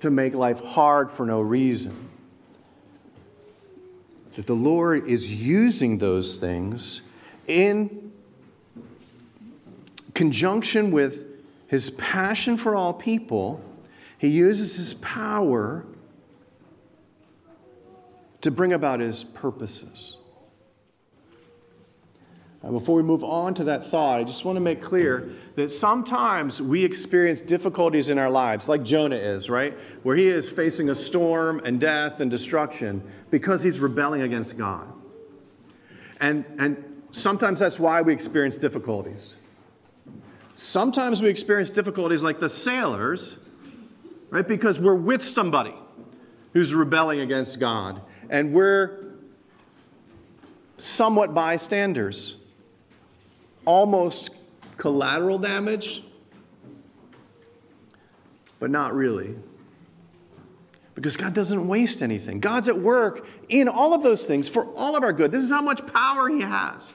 to 0.00 0.10
make 0.10 0.34
life 0.34 0.60
hard 0.60 1.10
for 1.10 1.24
no 1.24 1.40
reason. 1.40 2.08
That 4.32 4.46
the 4.46 4.54
Lord 4.54 5.06
is 5.06 5.32
using 5.32 5.98
those 5.98 6.36
things 6.36 7.02
in 7.46 8.12
conjunction 10.14 10.90
with 10.90 11.24
his 11.68 11.90
passion 11.90 12.56
for 12.56 12.74
all 12.74 12.92
people, 12.92 13.62
he 14.18 14.28
uses 14.28 14.76
his 14.76 14.94
power 14.94 15.84
to 18.46 18.52
bring 18.52 18.72
about 18.72 19.00
his 19.00 19.24
purposes. 19.24 20.18
Now, 22.62 22.70
before 22.70 22.94
we 22.94 23.02
move 23.02 23.24
on 23.24 23.54
to 23.54 23.64
that 23.64 23.84
thought, 23.84 24.20
I 24.20 24.22
just 24.22 24.44
want 24.44 24.54
to 24.54 24.60
make 24.60 24.80
clear 24.80 25.32
that 25.56 25.72
sometimes 25.72 26.62
we 26.62 26.84
experience 26.84 27.40
difficulties 27.40 28.08
in 28.08 28.20
our 28.20 28.30
lives, 28.30 28.68
like 28.68 28.84
Jonah 28.84 29.16
is, 29.16 29.50
right? 29.50 29.74
Where 30.04 30.14
he 30.14 30.28
is 30.28 30.48
facing 30.48 30.90
a 30.90 30.94
storm 30.94 31.60
and 31.64 31.80
death 31.80 32.20
and 32.20 32.30
destruction 32.30 33.02
because 33.30 33.64
he's 33.64 33.80
rebelling 33.80 34.22
against 34.22 34.56
God. 34.56 34.92
And, 36.20 36.44
and 36.60 37.02
sometimes 37.10 37.58
that's 37.58 37.80
why 37.80 38.00
we 38.00 38.12
experience 38.12 38.56
difficulties. 38.56 39.38
Sometimes 40.54 41.20
we 41.20 41.30
experience 41.30 41.68
difficulties 41.68 42.22
like 42.22 42.38
the 42.38 42.48
sailors, 42.48 43.38
right? 44.30 44.46
Because 44.46 44.78
we're 44.78 44.94
with 44.94 45.24
somebody 45.24 45.74
who's 46.56 46.74
rebelling 46.74 47.20
against 47.20 47.60
God, 47.60 48.00
and 48.30 48.52
we're 48.52 49.04
somewhat 50.76 51.34
bystanders, 51.34 52.38
almost 53.64 54.34
collateral 54.76 55.38
damage, 55.38 56.02
but 58.58 58.70
not 58.70 58.94
really. 58.94 59.34
Because 60.94 61.16
God 61.16 61.34
doesn't 61.34 61.68
waste 61.68 62.02
anything. 62.02 62.40
God's 62.40 62.68
at 62.68 62.78
work 62.78 63.26
in 63.48 63.68
all 63.68 63.92
of 63.92 64.02
those 64.02 64.24
things 64.24 64.48
for 64.48 64.66
all 64.74 64.96
of 64.96 65.02
our 65.02 65.12
good. 65.12 65.30
This 65.30 65.42
is 65.42 65.50
how 65.50 65.62
much 65.62 65.86
power 65.86 66.28
He 66.28 66.40
has 66.40 66.92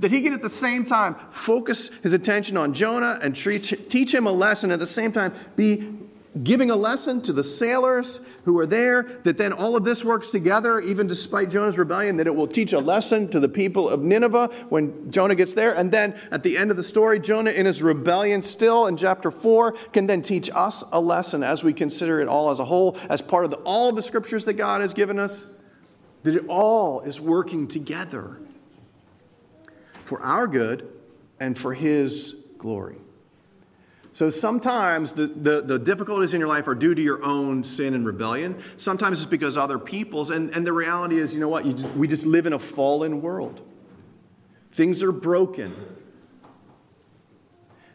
that 0.00 0.10
he 0.10 0.20
can 0.20 0.32
at 0.32 0.42
the 0.42 0.50
same 0.50 0.84
time 0.84 1.14
focus 1.30 1.90
his 2.02 2.12
attention 2.12 2.56
on 2.56 2.74
Jonah 2.74 3.18
and 3.22 3.36
teach 3.36 4.12
him 4.14 4.26
a 4.26 4.32
lesson, 4.32 4.70
at 4.70 4.78
the 4.78 4.86
same 4.86 5.12
time 5.12 5.32
be 5.54 5.88
giving 6.42 6.70
a 6.70 6.76
lesson 6.76 7.20
to 7.20 7.32
the 7.32 7.44
sailors 7.44 8.20
who 8.44 8.58
are 8.58 8.66
there, 8.66 9.20
that 9.24 9.36
then 9.36 9.52
all 9.52 9.76
of 9.76 9.84
this 9.84 10.02
works 10.02 10.30
together, 10.30 10.80
even 10.80 11.06
despite 11.06 11.50
Jonah's 11.50 11.78
rebellion, 11.78 12.16
that 12.16 12.26
it 12.26 12.34
will 12.34 12.46
teach 12.46 12.72
a 12.72 12.78
lesson 12.78 13.28
to 13.28 13.38
the 13.38 13.48
people 13.48 13.88
of 13.88 14.02
Nineveh 14.02 14.48
when 14.70 15.10
Jonah 15.10 15.34
gets 15.34 15.52
there. 15.52 15.74
And 15.76 15.92
then 15.92 16.18
at 16.30 16.42
the 16.42 16.56
end 16.56 16.70
of 16.70 16.78
the 16.78 16.82
story, 16.82 17.20
Jonah, 17.20 17.50
in 17.50 17.66
his 17.66 17.82
rebellion, 17.82 18.40
still 18.40 18.86
in 18.86 18.96
chapter 18.96 19.30
4, 19.30 19.72
can 19.92 20.06
then 20.06 20.22
teach 20.22 20.48
us 20.54 20.82
a 20.92 21.00
lesson 21.00 21.42
as 21.42 21.62
we 21.62 21.74
consider 21.74 22.20
it 22.20 22.28
all 22.28 22.50
as 22.50 22.60
a 22.60 22.64
whole, 22.64 22.96
as 23.10 23.20
part 23.20 23.44
of 23.44 23.50
the, 23.50 23.58
all 23.58 23.90
of 23.90 23.96
the 23.96 24.02
scriptures 24.02 24.46
that 24.46 24.54
God 24.54 24.80
has 24.80 24.94
given 24.94 25.18
us, 25.18 25.52
that 26.22 26.34
it 26.34 26.46
all 26.48 27.00
is 27.00 27.20
working 27.20 27.68
together 27.68 28.40
for 30.04 30.20
our 30.22 30.46
good 30.46 30.88
and 31.38 31.58
for 31.58 31.74
His 31.74 32.46
glory. 32.56 32.96
So 34.12 34.28
sometimes 34.28 35.14
the, 35.14 35.26
the, 35.26 35.62
the, 35.62 35.78
difficulties 35.78 36.34
in 36.34 36.40
your 36.40 36.48
life 36.48 36.68
are 36.68 36.74
due 36.74 36.94
to 36.94 37.00
your 37.00 37.24
own 37.24 37.64
sin 37.64 37.94
and 37.94 38.04
rebellion. 38.04 38.62
Sometimes 38.76 39.22
it's 39.22 39.30
because 39.30 39.56
other 39.56 39.78
people's. 39.78 40.30
And, 40.30 40.50
and 40.50 40.66
the 40.66 40.72
reality 40.72 41.18
is, 41.18 41.34
you 41.34 41.40
know 41.40 41.48
what? 41.48 41.64
You 41.64 41.72
just, 41.72 41.94
we 41.94 42.06
just 42.06 42.26
live 42.26 42.44
in 42.44 42.52
a 42.52 42.58
fallen 42.58 43.22
world. 43.22 43.62
Things 44.72 45.02
are 45.02 45.12
broken. 45.12 45.74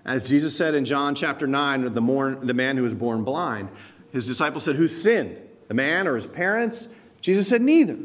As 0.06 0.27
Jesus 0.27 0.56
said 0.58 0.73
in 0.73 0.86
John 0.86 1.13
chapter 1.13 1.45
9, 1.45 1.93
the, 1.93 2.38
the 2.41 2.53
man 2.53 2.77
who 2.77 2.84
was 2.84 2.95
born 2.95 3.23
blind, 3.23 3.69
his 4.12 4.25
disciples 4.25 4.63
said, 4.63 4.75
Who 4.75 4.88
sinned? 4.88 5.39
The 5.67 5.73
man 5.75 6.08
or 6.08 6.15
his 6.15 6.25
parents? 6.25 6.95
Jesus 7.21 7.47
said, 7.47 7.62
Neither. 7.62 7.97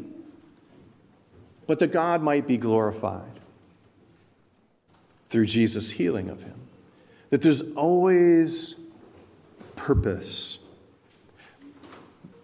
But 1.65 1.79
that 1.79 1.91
God 1.91 2.21
might 2.21 2.45
be 2.45 2.57
glorified 2.57 3.39
through 5.29 5.45
Jesus' 5.47 5.91
healing 5.91 6.29
of 6.29 6.43
him. 6.43 6.62
That 7.33 7.41
there's 7.41 7.63
always 7.75 8.79
purpose. 9.75 10.59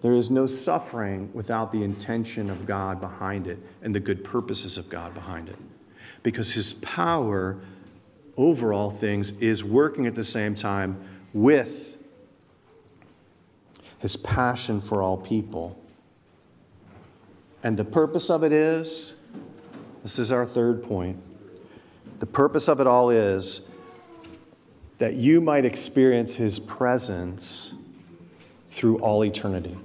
There 0.02 0.14
is 0.14 0.32
no 0.32 0.48
suffering 0.48 1.30
without 1.32 1.72
the 1.72 1.84
intention 1.84 2.50
of 2.50 2.66
God 2.66 3.00
behind 3.00 3.46
it 3.46 3.60
and 3.84 3.94
the 3.94 4.00
good 4.00 4.24
purposes 4.24 4.80
of 4.80 4.90
God 4.90 5.14
behind 5.14 5.48
it. 5.48 5.58
Because 6.24 6.54
his 6.54 6.74
power 6.74 7.60
over 8.36 8.74
all 8.74 8.90
things 8.90 9.40
is 9.40 9.64
working 9.64 10.08
at 10.08 10.16
the 10.16 10.24
same 10.24 10.56
time 10.56 11.00
with 11.34 12.00
his 14.00 14.18
passion 14.18 14.82
for 14.82 15.04
all 15.04 15.18
people. 15.18 15.80
And 17.62 17.78
the 17.78 17.86
purpose 17.86 18.32
of 18.32 18.44
it 18.44 18.52
is 18.52 19.14
this 20.02 20.18
is 20.18 20.32
our 20.32 20.48
third 20.48 20.82
point 20.82 21.22
the 22.18 22.26
purpose 22.26 22.68
of 22.68 22.80
it 22.80 22.88
all 22.88 23.12
is 23.12 23.69
that 25.00 25.16
you 25.16 25.42
might 25.42 25.66
experience 25.66 26.36
his 26.36 26.60
presence 26.60 27.74
through 28.68 29.00
all 29.00 29.26
eternity. 29.26 29.76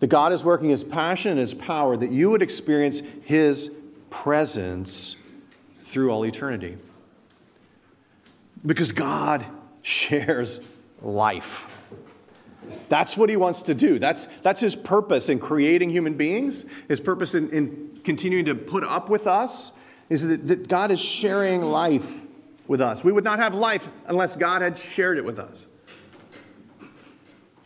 That 0.00 0.08
God 0.08 0.32
is 0.32 0.44
working 0.44 0.68
his 0.68 0.84
passion 0.84 1.32
and 1.32 1.40
his 1.40 1.54
power 1.54 1.96
that 1.96 2.10
you 2.10 2.30
would 2.30 2.42
experience 2.42 3.00
his 3.24 3.76
presence 4.10 5.16
through 5.84 6.10
all 6.10 6.24
eternity. 6.24 6.76
Because 8.66 8.92
God 8.92 9.46
shares 9.82 10.66
life. 11.00 11.74
That's 12.88 13.16
what 13.16 13.30
he 13.30 13.36
wants 13.36 13.62
to 13.62 13.74
do. 13.74 13.98
That's, 13.98 14.26
that's 14.42 14.60
his 14.60 14.76
purpose 14.76 15.28
in 15.28 15.38
creating 15.38 15.90
human 15.90 16.14
beings, 16.14 16.66
his 16.88 17.00
purpose 17.00 17.34
in, 17.34 17.48
in 17.50 18.00
continuing 18.04 18.44
to 18.46 18.54
put 18.54 18.84
up 18.84 19.08
with 19.08 19.26
us 19.26 19.72
is 20.10 20.26
that, 20.26 20.48
that 20.48 20.68
God 20.68 20.90
is 20.90 21.00
sharing 21.00 21.62
life 21.62 22.22
with 22.68 22.80
us. 22.80 23.02
We 23.02 23.10
would 23.10 23.24
not 23.24 23.40
have 23.40 23.54
life 23.54 23.88
unless 24.06 24.36
God 24.36 24.62
had 24.62 24.78
shared 24.78 25.18
it 25.18 25.24
with 25.24 25.38
us. 25.38 25.66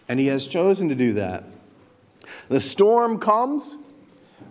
And 0.09 0.19
He 0.19 0.29
has 0.29 0.47
chosen 0.47 0.89
to 0.89 0.95
do 0.95 1.13
that. 1.15 1.45
The 2.49 2.61
storm 2.61 3.19
comes 3.19 3.77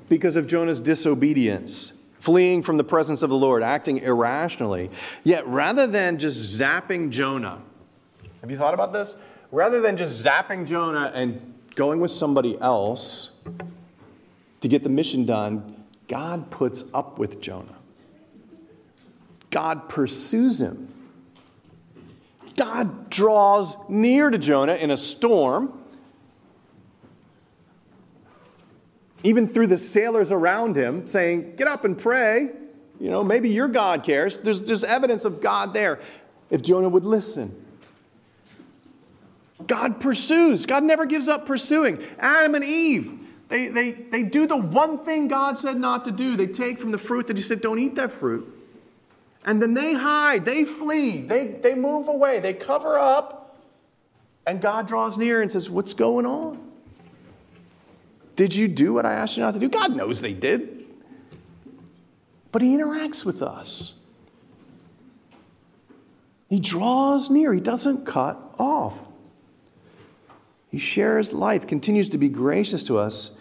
because 0.10 0.36
of 0.36 0.46
Jonah's 0.46 0.80
disobedience, 0.80 1.94
fleeing 2.20 2.62
from 2.62 2.78
the 2.78 2.84
presence 2.84 3.24
of 3.24 3.30
the 3.30 3.36
Lord, 3.36 3.64
acting 3.64 4.00
irrationally. 4.00 4.92
Yet 5.24 5.48
rather 5.48 5.88
than 5.88 6.20
just 6.20 6.60
zapping 6.60 7.10
Jonah, 7.10 7.62
have 8.42 8.52
you 8.52 8.58
thought 8.58 8.74
about 8.74 8.92
this? 8.92 9.16
Rather 9.52 9.82
than 9.82 9.98
just 9.98 10.26
zapping 10.26 10.68
Jonah 10.68 11.12
and 11.14 11.54
going 11.76 12.00
with 12.00 12.12
somebody 12.12 12.60
else 12.60 13.38
to 14.62 14.68
get 14.68 14.84
the 14.84 14.90
mission 14.90 15.26
done, 15.26 15.86
God 16.08 16.50
puts 16.52 16.94
up 16.94 17.18
with 17.18 17.42
Jonah. 17.42 17.76
God 19.52 19.90
pursues 19.90 20.60
him. 20.60 20.88
God 22.56 23.10
draws 23.10 23.78
near 23.90 24.30
to 24.30 24.38
Jonah 24.38 24.76
in 24.76 24.92
a 24.92 24.98
storm. 24.98 25.78
Even 29.24 29.46
through 29.46 29.68
the 29.68 29.78
sailors 29.78 30.32
around 30.32 30.76
him 30.76 31.06
saying, 31.06 31.56
Get 31.56 31.68
up 31.68 31.86
and 31.86 31.98
pray. 31.98 32.50
You 33.00 33.10
know, 33.10 33.24
maybe 33.24 33.50
your 33.50 33.68
God 33.68 34.04
cares. 34.04 34.40
There's, 34.40 34.64
there's 34.64 34.84
evidence 34.84 35.26
of 35.26 35.42
God 35.42 35.74
there 35.74 36.00
if 36.50 36.62
Jonah 36.62 36.90
would 36.90 37.06
listen. 37.06 37.56
God 39.68 40.00
pursues. 40.00 40.66
God 40.66 40.84
never 40.84 41.06
gives 41.06 41.28
up 41.28 41.46
pursuing. 41.46 42.04
Adam 42.20 42.56
and 42.56 42.64
Eve, 42.64 43.20
they, 43.48 43.68
they, 43.68 43.92
they 43.92 44.24
do 44.24 44.48
the 44.48 44.58
one 44.58 44.98
thing 44.98 45.28
God 45.28 45.58
said 45.58 45.78
not 45.78 46.06
to 46.06 46.12
do. 46.12 46.36
They 46.36 46.48
take 46.48 46.80
from 46.80 46.92
the 46.92 46.98
fruit 46.98 47.28
that 47.28 47.38
He 47.38 47.44
said, 47.44 47.62
don't 47.62 47.80
eat 47.80 47.96
that 47.96 48.12
fruit. 48.12 48.61
And 49.46 49.62
then 49.62 49.74
they 49.74 49.94
hide, 49.94 50.46
they 50.46 50.66
flee, 50.66 51.22
they, 51.22 51.48
they 51.48 51.74
move 51.74 52.08
away, 52.08 52.40
they 52.40 52.54
cover 52.54 52.98
up, 52.98 53.60
and 54.46 54.62
God 54.62 54.88
draws 54.88 55.18
near 55.18 55.42
and 55.42 55.52
says, 55.52 55.70
What's 55.70 55.94
going 55.94 56.26
on? 56.26 56.60
Did 58.36 58.56
you 58.56 58.68
do 58.68 58.94
what 58.94 59.06
I 59.06 59.14
asked 59.14 59.38
you 59.38 59.44
not 59.44 59.54
to 59.54 59.60
do? 59.60 59.70
God 59.70 59.96
knows 59.96 60.22
they 60.22 60.34
did. 60.34 60.84
But 62.52 62.62
He 62.62 62.76
interacts 62.76 63.26
with 63.26 63.42
us. 63.42 63.94
He 66.50 66.60
draws 66.60 67.30
near, 67.30 67.54
He 67.54 67.62
doesn't 67.62 68.06
cut 68.06 68.38
off. 68.60 69.00
He 70.70 70.80
shares 70.80 71.34
life, 71.34 71.68
continues 71.68 72.10
to 72.10 72.18
be 72.18 72.30
gracious 72.30 72.84
to 72.84 72.98
us. 72.98 73.38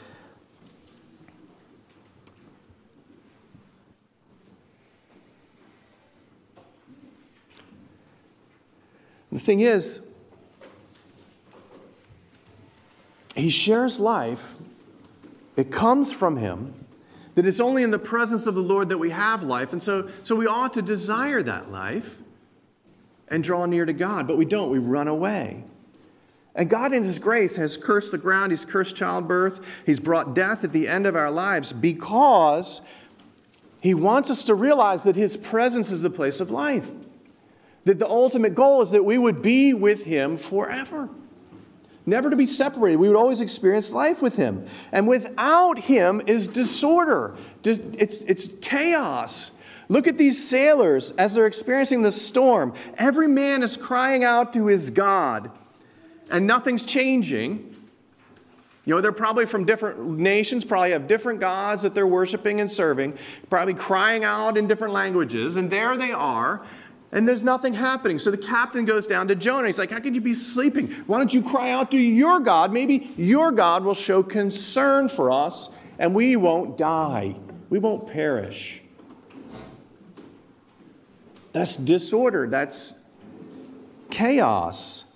The 9.32 9.38
thing 9.38 9.60
is, 9.60 10.10
he 13.36 13.50
shares 13.50 14.00
life, 14.00 14.56
it 15.56 15.70
comes 15.70 16.12
from 16.12 16.36
him, 16.36 16.74
that 17.36 17.46
it's 17.46 17.60
only 17.60 17.82
in 17.82 17.90
the 17.90 17.98
presence 17.98 18.46
of 18.46 18.54
the 18.54 18.62
Lord 18.62 18.88
that 18.88 18.98
we 18.98 19.10
have 19.10 19.42
life. 19.42 19.72
And 19.72 19.82
so, 19.82 20.10
so 20.22 20.34
we 20.34 20.46
ought 20.46 20.74
to 20.74 20.82
desire 20.82 21.42
that 21.42 21.70
life 21.70 22.18
and 23.28 23.44
draw 23.44 23.66
near 23.66 23.84
to 23.84 23.92
God, 23.92 24.26
but 24.26 24.36
we 24.36 24.44
don't. 24.44 24.70
We 24.70 24.78
run 24.78 25.06
away. 25.06 25.62
And 26.54 26.68
God, 26.68 26.92
in 26.92 27.04
His 27.04 27.20
grace, 27.20 27.56
has 27.56 27.76
cursed 27.76 28.10
the 28.10 28.18
ground. 28.18 28.50
He's 28.50 28.64
cursed 28.64 28.96
childbirth. 28.96 29.64
He's 29.86 30.00
brought 30.00 30.34
death 30.34 30.64
at 30.64 30.72
the 30.72 30.88
end 30.88 31.06
of 31.06 31.14
our 31.14 31.30
lives 31.30 31.72
because 31.72 32.80
He 33.80 33.94
wants 33.94 34.30
us 34.30 34.42
to 34.44 34.54
realize 34.54 35.04
that 35.04 35.14
His 35.14 35.36
presence 35.36 35.92
is 35.92 36.02
the 36.02 36.10
place 36.10 36.40
of 36.40 36.50
life. 36.50 36.90
That 37.84 37.98
the 37.98 38.08
ultimate 38.08 38.54
goal 38.54 38.82
is 38.82 38.90
that 38.90 39.04
we 39.04 39.18
would 39.18 39.42
be 39.42 39.72
with 39.74 40.04
Him 40.04 40.36
forever. 40.36 41.08
Never 42.06 42.30
to 42.30 42.36
be 42.36 42.46
separated. 42.46 42.96
We 42.96 43.08
would 43.08 43.16
always 43.16 43.40
experience 43.40 43.92
life 43.92 44.20
with 44.20 44.36
Him. 44.36 44.66
And 44.92 45.06
without 45.06 45.78
Him 45.78 46.20
is 46.26 46.48
disorder, 46.48 47.36
it's, 47.64 48.22
it's 48.22 48.48
chaos. 48.60 49.52
Look 49.88 50.06
at 50.06 50.18
these 50.18 50.48
sailors 50.48 51.10
as 51.12 51.34
they're 51.34 51.46
experiencing 51.46 52.02
the 52.02 52.12
storm. 52.12 52.74
Every 52.96 53.26
man 53.26 53.62
is 53.62 53.76
crying 53.76 54.22
out 54.22 54.52
to 54.52 54.68
his 54.68 54.90
God 54.90 55.50
and 56.30 56.46
nothing's 56.46 56.86
changing. 56.86 57.76
You 58.84 58.94
know, 58.94 59.00
they're 59.00 59.12
probably 59.12 59.46
from 59.46 59.64
different 59.64 60.00
nations, 60.18 60.64
probably 60.64 60.92
have 60.92 61.06
different 61.06 61.40
gods 61.40 61.82
that 61.82 61.94
they're 61.94 62.06
worshiping 62.06 62.60
and 62.60 62.70
serving, 62.70 63.18
probably 63.50 63.74
crying 63.74 64.24
out 64.24 64.56
in 64.56 64.66
different 64.66 64.94
languages, 64.94 65.56
and 65.56 65.70
there 65.70 65.96
they 65.96 66.12
are, 66.12 66.64
and 67.12 67.26
there's 67.26 67.42
nothing 67.42 67.74
happening. 67.74 68.18
So 68.18 68.30
the 68.30 68.38
captain 68.38 68.84
goes 68.84 69.06
down 69.06 69.28
to 69.28 69.34
Jonah. 69.34 69.66
He's 69.66 69.78
like, 69.78 69.90
How 69.90 70.00
can 70.00 70.14
you 70.14 70.20
be 70.20 70.34
sleeping? 70.34 70.90
Why 71.06 71.18
don't 71.18 71.32
you 71.32 71.42
cry 71.42 71.70
out 71.70 71.90
to 71.90 71.98
your 71.98 72.40
God? 72.40 72.72
Maybe 72.72 73.10
your 73.16 73.52
God 73.52 73.84
will 73.84 73.94
show 73.94 74.22
concern 74.22 75.08
for 75.08 75.30
us, 75.30 75.76
and 75.98 76.14
we 76.14 76.36
won't 76.36 76.76
die, 76.76 77.36
we 77.68 77.78
won't 77.78 78.06
perish. 78.06 78.82
That's 81.52 81.76
disorder, 81.76 82.46
that's 82.46 83.00
chaos 84.10 85.10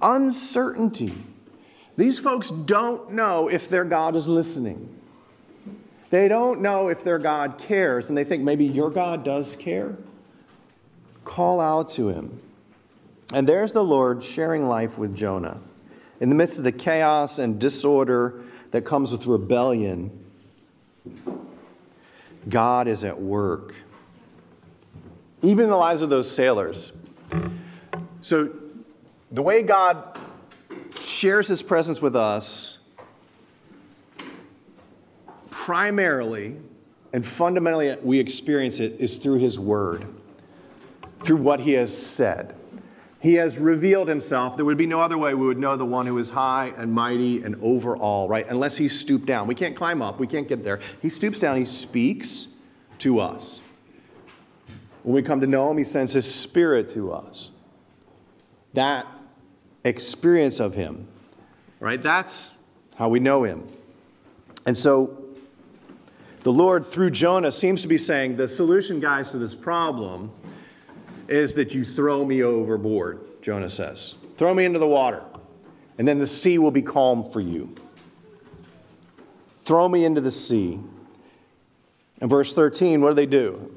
uncertainty. 0.00 1.12
These 1.96 2.18
folks 2.18 2.50
don't 2.50 3.12
know 3.12 3.48
if 3.48 3.68
their 3.68 3.84
God 3.84 4.14
is 4.14 4.28
listening. 4.28 4.94
They 6.10 6.28
don't 6.28 6.60
know 6.62 6.88
if 6.88 7.04
their 7.04 7.18
God 7.18 7.58
cares, 7.58 8.08
and 8.08 8.16
they 8.16 8.24
think 8.24 8.42
maybe 8.42 8.64
your 8.64 8.90
God 8.90 9.24
does 9.24 9.56
care. 9.56 9.96
Call 11.28 11.60
out 11.60 11.90
to 11.90 12.08
him. 12.08 12.40
And 13.34 13.46
there's 13.46 13.74
the 13.74 13.84
Lord 13.84 14.24
sharing 14.24 14.66
life 14.66 14.96
with 14.96 15.14
Jonah. 15.14 15.58
In 16.20 16.30
the 16.30 16.34
midst 16.34 16.56
of 16.56 16.64
the 16.64 16.72
chaos 16.72 17.38
and 17.38 17.60
disorder 17.60 18.42
that 18.70 18.86
comes 18.86 19.12
with 19.12 19.26
rebellion, 19.26 20.24
God 22.48 22.88
is 22.88 23.04
at 23.04 23.20
work. 23.20 23.74
Even 25.42 25.64
in 25.64 25.70
the 25.70 25.76
lives 25.76 26.00
of 26.00 26.08
those 26.08 26.30
sailors. 26.30 26.92
So 28.22 28.48
the 29.30 29.42
way 29.42 29.62
God 29.62 30.18
shares 30.98 31.46
his 31.46 31.62
presence 31.62 32.00
with 32.00 32.16
us, 32.16 32.82
primarily 35.50 36.56
and 37.12 37.24
fundamentally, 37.24 37.94
we 38.02 38.18
experience 38.18 38.80
it 38.80 38.98
is 38.98 39.18
through 39.18 39.38
his 39.38 39.58
word, 39.58 40.06
through 41.22 41.36
what 41.36 41.60
he 41.60 41.72
has 41.72 41.96
said. 41.96 42.54
He 43.20 43.34
has 43.34 43.58
revealed 43.58 44.08
himself. 44.08 44.56
There 44.56 44.64
would 44.64 44.78
be 44.78 44.86
no 44.86 45.00
other 45.00 45.18
way 45.18 45.34
we 45.34 45.46
would 45.46 45.58
know 45.58 45.76
the 45.76 45.84
one 45.84 46.06
who 46.06 46.16
is 46.18 46.30
high 46.30 46.72
and 46.76 46.92
mighty 46.92 47.42
and 47.42 47.56
over 47.60 47.96
all, 47.96 48.28
right? 48.28 48.46
Unless 48.48 48.76
he 48.76 48.88
stooped 48.88 49.26
down. 49.26 49.48
We 49.48 49.56
can't 49.56 49.74
climb 49.74 50.02
up, 50.02 50.20
we 50.20 50.26
can't 50.26 50.46
get 50.46 50.62
there. 50.62 50.80
He 51.02 51.08
stoops 51.08 51.38
down, 51.38 51.56
he 51.56 51.64
speaks 51.64 52.48
to 53.00 53.18
us. 53.18 53.60
When 55.02 55.14
we 55.14 55.22
come 55.22 55.40
to 55.40 55.46
know 55.46 55.70
him, 55.70 55.78
he 55.78 55.84
sends 55.84 56.12
his 56.12 56.32
spirit 56.32 56.88
to 56.88 57.12
us. 57.12 57.50
That 58.74 59.06
experience 59.84 60.60
of 60.60 60.74
Him. 60.74 61.08
Right? 61.80 62.02
That's 62.02 62.58
how 62.96 63.08
we 63.08 63.20
know 63.20 63.44
Him. 63.44 63.66
And 64.66 64.76
so 64.76 65.24
the 66.42 66.52
Lord, 66.52 66.86
through 66.86 67.10
Jonah, 67.10 67.52
seems 67.52 67.82
to 67.82 67.88
be 67.88 67.98
saying 67.98 68.36
the 68.36 68.48
solution, 68.48 69.00
guys, 69.00 69.30
to 69.32 69.38
this 69.38 69.54
problem 69.54 70.32
is 71.28 71.54
that 71.54 71.74
you 71.74 71.84
throw 71.84 72.24
me 72.24 72.42
overboard, 72.42 73.20
Jonah 73.42 73.68
says. 73.68 74.14
Throw 74.36 74.54
me 74.54 74.64
into 74.64 74.78
the 74.78 74.86
water, 74.86 75.22
and 75.98 76.08
then 76.08 76.18
the 76.18 76.26
sea 76.26 76.58
will 76.58 76.70
be 76.70 76.82
calm 76.82 77.30
for 77.30 77.40
you. 77.40 77.74
Throw 79.64 79.88
me 79.88 80.04
into 80.04 80.20
the 80.20 80.30
sea. 80.30 80.80
In 82.20 82.28
verse 82.28 82.54
13, 82.54 83.00
what 83.00 83.10
do 83.10 83.14
they 83.14 83.26
do? 83.26 83.74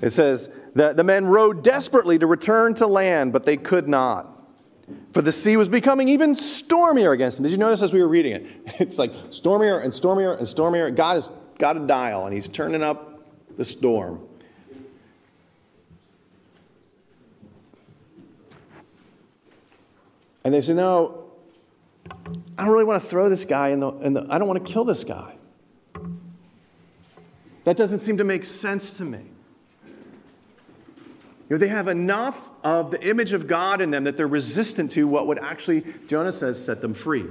It 0.00 0.10
says, 0.10 0.52
the, 0.74 0.92
the 0.92 1.04
men 1.04 1.26
rowed 1.26 1.62
desperately 1.62 2.18
to 2.18 2.26
return 2.26 2.74
to 2.76 2.86
land, 2.86 3.32
but 3.32 3.44
they 3.44 3.56
could 3.56 3.86
not. 3.88 4.30
For 5.12 5.22
the 5.22 5.32
sea 5.32 5.56
was 5.56 5.68
becoming 5.68 6.08
even 6.08 6.34
stormier 6.34 7.12
against 7.12 7.36
them. 7.36 7.44
Did 7.44 7.52
you 7.52 7.58
notice 7.58 7.80
as 7.82 7.92
we 7.92 8.02
were 8.02 8.08
reading 8.08 8.32
it? 8.32 8.46
It's 8.80 8.98
like 8.98 9.12
stormier 9.30 9.78
and 9.78 9.94
stormier 9.94 10.34
and 10.34 10.46
stormier. 10.46 10.90
God 10.90 11.14
has 11.14 11.30
got 11.58 11.76
a 11.76 11.86
dial 11.86 12.26
and 12.26 12.34
he's 12.34 12.48
turning 12.48 12.82
up 12.82 13.22
the 13.56 13.64
storm. 13.64 14.20
And 20.44 20.52
they 20.52 20.60
said, 20.60 20.76
No, 20.76 21.24
I 22.58 22.64
don't 22.64 22.72
really 22.72 22.84
want 22.84 23.02
to 23.02 23.08
throw 23.08 23.28
this 23.28 23.44
guy 23.44 23.68
in 23.68 23.80
the, 23.80 23.90
in 23.92 24.12
the 24.12 24.26
I 24.30 24.38
don't 24.38 24.48
want 24.48 24.64
to 24.64 24.72
kill 24.72 24.84
this 24.84 25.04
guy. 25.04 25.36
That 27.64 27.76
doesn't 27.78 28.00
seem 28.00 28.18
to 28.18 28.24
make 28.24 28.44
sense 28.44 28.98
to 28.98 29.04
me. 29.04 29.20
You 31.48 31.56
know, 31.56 31.58
they 31.58 31.68
have 31.68 31.88
enough 31.88 32.50
of 32.62 32.90
the 32.90 33.06
image 33.06 33.32
of 33.32 33.46
God 33.46 33.80
in 33.80 33.90
them 33.90 34.04
that 34.04 34.16
they're 34.16 34.26
resistant 34.26 34.92
to 34.92 35.06
what 35.06 35.26
would 35.26 35.38
actually, 35.38 35.84
Jonah 36.06 36.32
says, 36.32 36.62
set 36.62 36.80
them 36.80 36.94
free. 36.94 37.26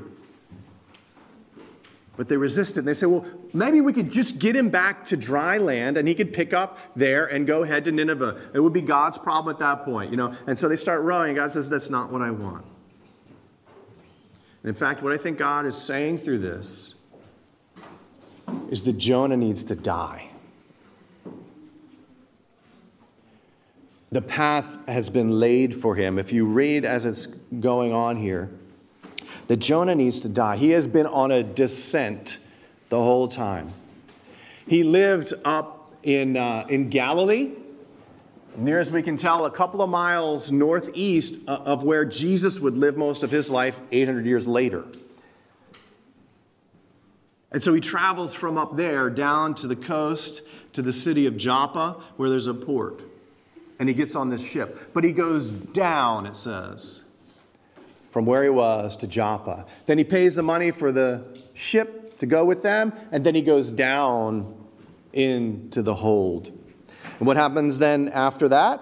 But 2.15 2.29
they 2.29 2.37
resist 2.37 2.77
it. 2.77 2.81
And 2.81 2.87
they 2.87 2.93
say, 2.93 3.07
well, 3.07 3.25
maybe 3.53 3.81
we 3.81 3.91
could 3.91 4.11
just 4.11 4.37
get 4.37 4.55
him 4.55 4.69
back 4.69 5.05
to 5.07 5.17
dry 5.17 5.57
land 5.57 5.97
and 5.97 6.07
he 6.07 6.13
could 6.13 6.31
pick 6.31 6.53
up 6.53 6.77
there 6.95 7.25
and 7.25 7.47
go 7.47 7.63
head 7.63 7.85
to 7.85 7.91
Nineveh. 7.91 8.39
It 8.53 8.59
would 8.59 8.73
be 8.73 8.81
God's 8.81 9.17
problem 9.17 9.53
at 9.53 9.59
that 9.59 9.83
point, 9.83 10.11
you 10.11 10.17
know. 10.17 10.35
And 10.45 10.55
so 10.55 10.69
they 10.69 10.75
start 10.75 11.01
rowing. 11.01 11.35
God 11.35 11.51
says, 11.51 11.69
that's 11.69 11.89
not 11.89 12.11
what 12.11 12.21
I 12.21 12.29
want. 12.29 12.65
And 14.63 14.69
in 14.69 14.75
fact, 14.75 15.03
what 15.03 15.13
I 15.13 15.17
think 15.17 15.37
God 15.37 15.65
is 15.65 15.77
saying 15.77 16.17
through 16.17 16.39
this 16.39 16.95
is 18.69 18.83
that 18.83 18.97
Jonah 18.97 19.37
needs 19.37 19.63
to 19.65 19.75
die. 19.75 20.29
the 24.13 24.21
path 24.21 24.87
has 24.87 25.09
been 25.09 25.39
laid 25.39 25.73
for 25.73 25.95
him. 25.95 26.19
If 26.19 26.31
you 26.31 26.45
read 26.45 26.85
as 26.85 27.03
it's 27.03 27.25
going 27.25 27.93
on 27.93 28.15
here, 28.15 28.51
that 29.47 29.57
Jonah 29.57 29.95
needs 29.95 30.21
to 30.21 30.29
die. 30.29 30.55
He 30.55 30.69
has 30.69 30.85
been 30.85 31.07
on 31.07 31.31
a 31.31 31.41
descent 31.41 32.37
the 32.89 32.99
whole 32.99 33.27
time. 33.27 33.69
He 34.67 34.83
lived 34.83 35.33
up 35.43 35.91
in, 36.03 36.37
uh, 36.37 36.67
in 36.69 36.89
Galilee, 36.89 37.53
near 38.57 38.79
as 38.79 38.91
we 38.91 39.03
can 39.03 39.17
tell, 39.17 39.45
a 39.45 39.51
couple 39.51 39.81
of 39.81 39.89
miles 39.89 40.51
northeast 40.51 41.47
uh, 41.47 41.59
of 41.65 41.83
where 41.83 42.05
Jesus 42.05 42.59
would 42.59 42.75
live 42.75 42.97
most 42.97 43.23
of 43.23 43.31
his 43.31 43.49
life 43.49 43.79
800 43.91 44.25
years 44.25 44.47
later. 44.47 44.85
And 47.51 47.61
so 47.61 47.73
he 47.73 47.81
travels 47.81 48.33
from 48.33 48.57
up 48.57 48.75
there 48.75 49.09
down 49.09 49.55
to 49.55 49.67
the 49.67 49.75
coast 49.75 50.41
to 50.73 50.81
the 50.81 50.93
city 50.93 51.27
of 51.27 51.37
Joppa, 51.37 52.01
where 52.17 52.29
there's 52.29 52.47
a 52.47 52.53
port 52.53 53.03
and 53.79 53.89
he 53.89 53.95
gets 53.95 54.15
on 54.15 54.29
this 54.29 54.45
ship. 54.45 54.93
But 54.93 55.03
he 55.03 55.11
goes 55.11 55.51
down, 55.51 56.25
it 56.25 56.35
says, 56.35 57.03
from 58.11 58.25
where 58.25 58.43
he 58.43 58.49
was 58.49 58.95
to 58.97 59.07
Joppa. 59.07 59.65
Then 59.85 59.97
he 59.97 60.03
pays 60.03 60.35
the 60.35 60.43
money 60.43 60.71
for 60.71 60.91
the 60.91 61.25
ship 61.53 62.17
to 62.19 62.25
go 62.25 62.45
with 62.45 62.63
them, 62.63 62.93
and 63.11 63.25
then 63.25 63.35
he 63.35 63.41
goes 63.41 63.71
down 63.71 64.55
into 65.11 65.81
the 65.81 65.95
hold. 65.95 66.51
And 67.19 67.27
what 67.27 67.37
happens 67.37 67.79
then 67.79 68.09
after 68.09 68.49
that? 68.49 68.81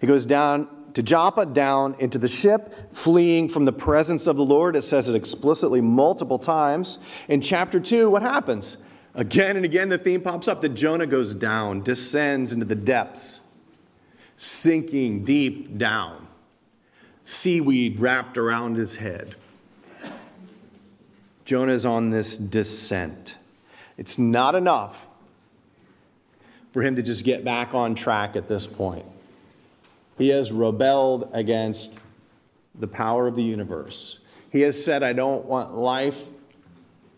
He 0.00 0.06
goes 0.06 0.24
down 0.24 0.68
to 0.94 1.02
Joppa, 1.02 1.46
down 1.46 1.94
into 1.98 2.18
the 2.18 2.28
ship, 2.28 2.94
fleeing 2.94 3.48
from 3.48 3.64
the 3.64 3.72
presence 3.72 4.26
of 4.26 4.36
the 4.36 4.44
Lord. 4.44 4.74
It 4.76 4.82
says 4.82 5.08
it 5.08 5.14
explicitly 5.14 5.80
multiple 5.80 6.38
times. 6.38 6.98
In 7.28 7.40
chapter 7.40 7.78
2, 7.78 8.10
what 8.10 8.22
happens? 8.22 8.82
Again 9.14 9.56
and 9.56 9.64
again, 9.64 9.88
the 9.88 9.98
theme 9.98 10.20
pops 10.20 10.48
up 10.48 10.60
that 10.60 10.70
Jonah 10.70 11.06
goes 11.06 11.34
down, 11.34 11.82
descends 11.82 12.52
into 12.52 12.64
the 12.64 12.74
depths 12.74 13.48
sinking 14.38 15.24
deep 15.24 15.76
down. 15.76 16.26
seaweed 17.24 18.00
wrapped 18.00 18.38
around 18.38 18.76
his 18.76 18.96
head. 18.96 19.34
Jonah 21.44 21.72
is 21.72 21.84
on 21.84 22.08
this 22.10 22.36
descent. 22.36 23.36
It's 23.98 24.18
not 24.18 24.54
enough 24.54 25.07
for 26.72 26.82
him 26.82 26.96
to 26.96 27.02
just 27.02 27.24
get 27.24 27.44
back 27.44 27.74
on 27.74 27.94
track 27.94 28.36
at 28.36 28.48
this 28.48 28.66
point. 28.66 29.06
He 30.18 30.28
has 30.28 30.52
rebelled 30.52 31.30
against 31.32 31.98
the 32.74 32.88
power 32.88 33.26
of 33.26 33.36
the 33.36 33.42
universe. 33.42 34.18
He 34.50 34.62
has 34.62 34.82
said, 34.82 35.02
I 35.02 35.12
don't 35.12 35.44
want 35.44 35.74
life, 35.74 36.26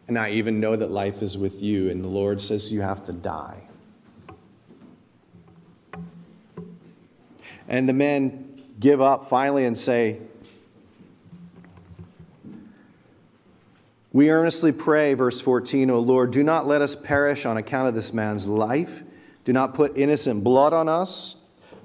and 0.09 0.19
I 0.19 0.33
even 0.33 0.61
know 0.61 0.77
that 0.77 0.91
life 0.91 1.23
is 1.23 1.39
with 1.39 1.63
you. 1.63 1.91
And 1.91 2.05
the 2.05 2.09
Lord 2.09 2.41
says, 2.41 2.73
You 2.73 2.81
have 2.83 3.05
to 3.07 3.13
die. 3.13 3.65
And 7.69 7.89
the 7.89 7.93
men 7.93 8.63
give 8.81 9.01
up 9.01 9.29
finally 9.29 9.65
and 9.65 9.79
say, 9.79 10.19
We 14.13 14.31
earnestly 14.31 14.73
pray, 14.73 15.15
verse 15.15 15.41
14, 15.41 15.89
O 15.89 16.01
Lord, 16.01 16.33
do 16.33 16.43
not 16.43 16.67
let 16.67 16.83
us 16.83 16.97
perish 16.97 17.47
on 17.47 17.57
account 17.57 17.87
of 17.87 17.95
this 17.95 18.13
man's 18.13 18.47
life. 18.47 19.05
Do 19.51 19.55
not 19.55 19.75
put 19.75 19.97
innocent 19.97 20.45
blood 20.45 20.73
on 20.73 20.89
us, 20.89 21.35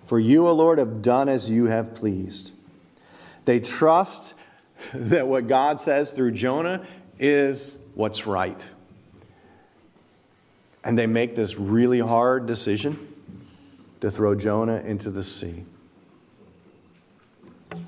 for 0.04 0.20
you, 0.20 0.48
O 0.48 0.54
Lord, 0.54 0.78
have 0.78 1.02
done 1.02 1.28
as 1.28 1.50
you 1.50 1.66
have 1.66 1.96
pleased. 1.96 2.52
They 3.46 3.60
trust 3.60 4.36
that 4.94 5.28
what 5.28 5.48
God 5.48 5.80
says 5.80 6.14
through 6.14 6.34
Jonah 6.34 6.86
is 7.18 7.84
what's 7.96 8.28
right. 8.28 8.70
And 10.84 10.96
they 10.96 11.08
make 11.08 11.36
this 11.36 11.58
really 11.58 12.00
hard 12.00 12.46
decision 12.46 13.00
to 14.02 14.12
throw 14.12 14.36
Jonah 14.36 14.84
into 14.86 15.10
the 15.10 15.24
sea. 15.24 15.66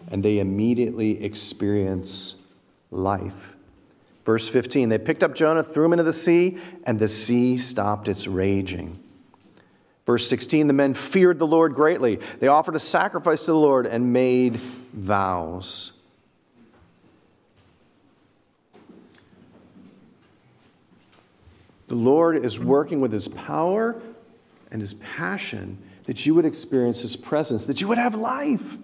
And 0.09 0.25
they 0.25 0.39
immediately 0.39 1.23
experience 1.23 2.41
life. 2.89 3.55
Verse 4.25 4.49
15 4.49 4.89
They 4.89 4.97
picked 4.97 5.21
up 5.21 5.35
Jonah, 5.35 5.61
threw 5.61 5.85
him 5.85 5.93
into 5.93 6.03
the 6.03 6.13
sea, 6.13 6.57
and 6.83 6.97
the 6.97 7.07
sea 7.07 7.59
stopped 7.59 8.07
its 8.07 8.25
raging. 8.25 9.03
Verse 10.07 10.27
16 10.27 10.65
The 10.65 10.73
men 10.73 10.95
feared 10.95 11.37
the 11.37 11.45
Lord 11.45 11.75
greatly. 11.75 12.19
They 12.39 12.47
offered 12.47 12.75
a 12.75 12.79
sacrifice 12.79 13.41
to 13.41 13.51
the 13.51 13.57
Lord 13.57 13.85
and 13.85 14.11
made 14.11 14.55
vows. 14.55 15.91
The 21.87 21.95
Lord 21.95 22.43
is 22.43 22.59
working 22.59 22.99
with 22.99 23.13
his 23.13 23.27
power 23.27 24.01
and 24.71 24.81
his 24.81 24.95
passion 24.95 25.77
that 26.05 26.25
you 26.25 26.35
would 26.35 26.45
experience 26.45 27.01
his 27.01 27.15
presence, 27.15 27.67
that 27.67 27.81
you 27.81 27.87
would 27.87 27.97
have 27.97 28.15
life. 28.15 28.77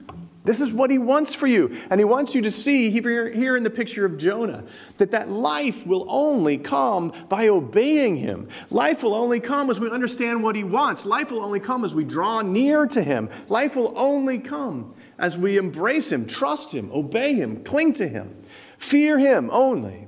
This 0.43 0.59
is 0.59 0.73
what 0.73 0.91
he 0.91 0.97
wants 0.97 1.33
for 1.33 1.47
you. 1.47 1.77
And 1.89 1.99
he 1.99 2.05
wants 2.05 2.35
you 2.35 2.41
to 2.41 2.51
see 2.51 2.91
here, 2.91 3.55
in 3.55 3.63
the 3.63 3.69
picture 3.69 4.05
of 4.05 4.17
Jonah 4.17 4.63
that 4.97 5.11
that 5.11 5.29
life 5.29 5.87
will 5.87 6.05
only 6.09 6.57
come 6.57 7.13
by 7.29 7.47
obeying 7.47 8.15
him. 8.15 8.49
Life 8.69 9.03
will 9.03 9.13
only 9.13 9.39
come 9.39 9.69
as 9.69 9.79
we 9.79 9.89
understand 9.89 10.43
what 10.43 10.55
he 10.55 10.63
wants. 10.63 11.05
Life 11.05 11.31
will 11.31 11.43
only 11.43 11.61
come 11.61 11.85
as 11.85 11.95
we 11.95 12.03
draw 12.03 12.41
near 12.41 12.85
to 12.87 13.01
him. 13.01 13.29
Life 13.47 13.75
will 13.75 13.93
only 13.95 14.37
come 14.37 14.93
as 15.17 15.37
we 15.37 15.57
embrace 15.57 16.11
him, 16.11 16.25
trust 16.25 16.73
him, 16.73 16.89
obey 16.91 17.35
him, 17.35 17.63
cling 17.63 17.93
to 17.93 18.07
him, 18.07 18.43
fear 18.77 19.17
him 19.17 19.49
only. 19.51 20.07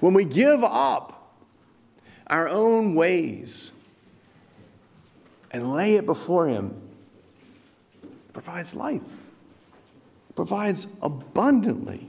When 0.00 0.14
we 0.14 0.24
give 0.24 0.64
up 0.64 1.36
our 2.28 2.48
own 2.48 2.94
ways 2.94 3.78
and 5.50 5.74
lay 5.74 5.96
it 5.96 6.06
before 6.06 6.48
him, 6.48 6.80
it 8.02 8.32
provides 8.32 8.74
life 8.74 9.02
provides 10.34 10.86
abundantly. 11.02 12.08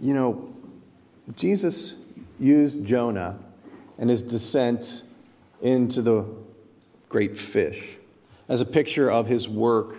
You 0.00 0.14
know, 0.14 0.52
Jesus 1.36 2.12
used 2.40 2.84
Jonah 2.84 3.38
and 3.98 4.10
his 4.10 4.20
descent 4.20 5.04
into 5.60 6.02
the 6.02 6.26
great 7.08 7.38
fish 7.38 7.96
as 8.48 8.60
a 8.60 8.66
picture 8.66 9.10
of 9.10 9.28
his 9.28 9.48
work 9.48 9.96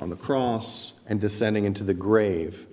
on 0.00 0.10
the 0.10 0.16
cross 0.16 0.92
and 1.08 1.20
descending 1.20 1.64
into 1.64 1.82
the 1.82 1.94
grave. 1.94 2.66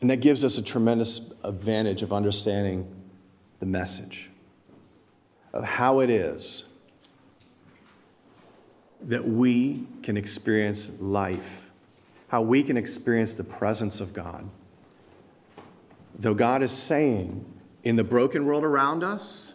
And 0.00 0.10
that 0.10 0.18
gives 0.18 0.44
us 0.44 0.58
a 0.58 0.62
tremendous 0.62 1.32
advantage 1.42 2.02
of 2.02 2.12
understanding 2.12 2.86
the 3.60 3.66
message 3.66 4.30
of 5.52 5.64
how 5.64 6.00
it 6.00 6.10
is 6.10 6.64
that 9.00 9.26
we 9.26 9.86
can 10.02 10.16
experience 10.16 11.00
life, 11.00 11.70
how 12.28 12.42
we 12.42 12.62
can 12.62 12.76
experience 12.76 13.34
the 13.34 13.44
presence 13.44 14.00
of 14.00 14.12
God. 14.12 14.48
Though 16.18 16.34
God 16.34 16.62
is 16.62 16.72
saying, 16.72 17.44
in 17.84 17.96
the 17.96 18.04
broken 18.04 18.44
world 18.44 18.64
around 18.64 19.04
us, 19.04 19.54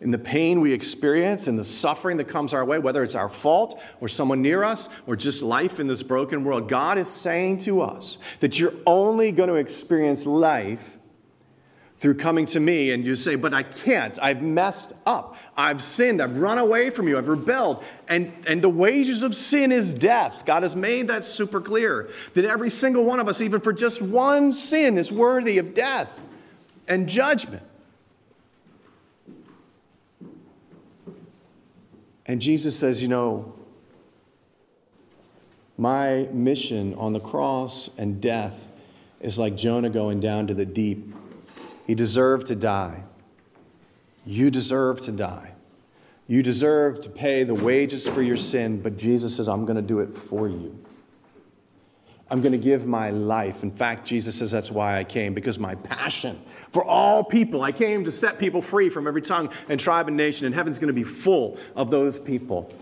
in 0.00 0.12
the 0.12 0.18
pain 0.18 0.60
we 0.60 0.72
experience 0.72 1.48
and 1.48 1.58
the 1.58 1.64
suffering 1.64 2.18
that 2.18 2.28
comes 2.28 2.54
our 2.54 2.64
way, 2.64 2.78
whether 2.78 3.02
it's 3.02 3.16
our 3.16 3.28
fault 3.28 3.80
or 4.00 4.08
someone 4.08 4.42
near 4.42 4.62
us 4.62 4.88
or 5.06 5.16
just 5.16 5.42
life 5.42 5.80
in 5.80 5.88
this 5.88 6.02
broken 6.02 6.44
world, 6.44 6.68
God 6.68 6.98
is 6.98 7.08
saying 7.08 7.58
to 7.58 7.80
us 7.80 8.18
that 8.40 8.58
you're 8.58 8.74
only 8.86 9.32
going 9.32 9.48
to 9.48 9.56
experience 9.56 10.24
life 10.24 10.98
through 11.96 12.14
coming 12.14 12.46
to 12.46 12.60
me. 12.60 12.92
And 12.92 13.04
you 13.04 13.16
say, 13.16 13.34
But 13.34 13.52
I 13.52 13.64
can't. 13.64 14.16
I've 14.22 14.40
messed 14.40 14.92
up. 15.04 15.36
I've 15.56 15.82
sinned. 15.82 16.22
I've 16.22 16.38
run 16.38 16.58
away 16.58 16.90
from 16.90 17.08
you. 17.08 17.18
I've 17.18 17.26
rebelled. 17.26 17.82
And, 18.06 18.32
and 18.46 18.62
the 18.62 18.68
wages 18.68 19.24
of 19.24 19.34
sin 19.34 19.72
is 19.72 19.92
death. 19.92 20.44
God 20.46 20.62
has 20.62 20.76
made 20.76 21.08
that 21.08 21.24
super 21.24 21.60
clear 21.60 22.08
that 22.34 22.44
every 22.44 22.70
single 22.70 23.04
one 23.04 23.18
of 23.18 23.26
us, 23.26 23.40
even 23.40 23.60
for 23.60 23.72
just 23.72 24.00
one 24.00 24.52
sin, 24.52 24.96
is 24.96 25.10
worthy 25.10 25.58
of 25.58 25.74
death 25.74 26.12
and 26.86 27.08
judgment. 27.08 27.64
And 32.28 32.40
Jesus 32.40 32.78
says, 32.78 33.02
You 33.02 33.08
know, 33.08 33.54
my 35.78 36.28
mission 36.32 36.94
on 36.94 37.14
the 37.14 37.20
cross 37.20 37.96
and 37.98 38.20
death 38.20 38.70
is 39.20 39.38
like 39.38 39.56
Jonah 39.56 39.90
going 39.90 40.20
down 40.20 40.46
to 40.46 40.54
the 40.54 40.66
deep. 40.66 41.14
He 41.86 41.94
deserved 41.94 42.46
to 42.48 42.54
die. 42.54 43.02
You 44.26 44.50
deserve 44.50 45.00
to 45.02 45.12
die. 45.12 45.52
You 46.26 46.42
deserve 46.42 47.00
to 47.00 47.08
pay 47.08 47.44
the 47.44 47.54
wages 47.54 48.06
for 48.06 48.20
your 48.20 48.36
sin, 48.36 48.82
but 48.82 48.98
Jesus 48.98 49.36
says, 49.36 49.48
I'm 49.48 49.64
going 49.64 49.76
to 49.76 49.82
do 49.82 50.00
it 50.00 50.14
for 50.14 50.46
you. 50.46 50.78
I'm 52.30 52.40
going 52.42 52.52
to 52.52 52.58
give 52.58 52.86
my 52.86 53.10
life. 53.10 53.62
In 53.62 53.70
fact, 53.70 54.06
Jesus 54.06 54.36
says 54.36 54.50
that's 54.50 54.70
why 54.70 54.98
I 54.98 55.04
came, 55.04 55.34
because 55.34 55.58
my 55.58 55.74
passion 55.76 56.38
for 56.70 56.84
all 56.84 57.24
people, 57.24 57.62
I 57.62 57.72
came 57.72 58.04
to 58.04 58.12
set 58.12 58.38
people 58.38 58.60
free 58.60 58.90
from 58.90 59.06
every 59.06 59.22
tongue 59.22 59.50
and 59.68 59.80
tribe 59.80 60.08
and 60.08 60.16
nation, 60.16 60.46
and 60.46 60.54
heaven's 60.54 60.78
going 60.78 60.88
to 60.88 60.94
be 60.94 61.04
full 61.04 61.58
of 61.74 61.90
those 61.90 62.18
people. 62.18 62.72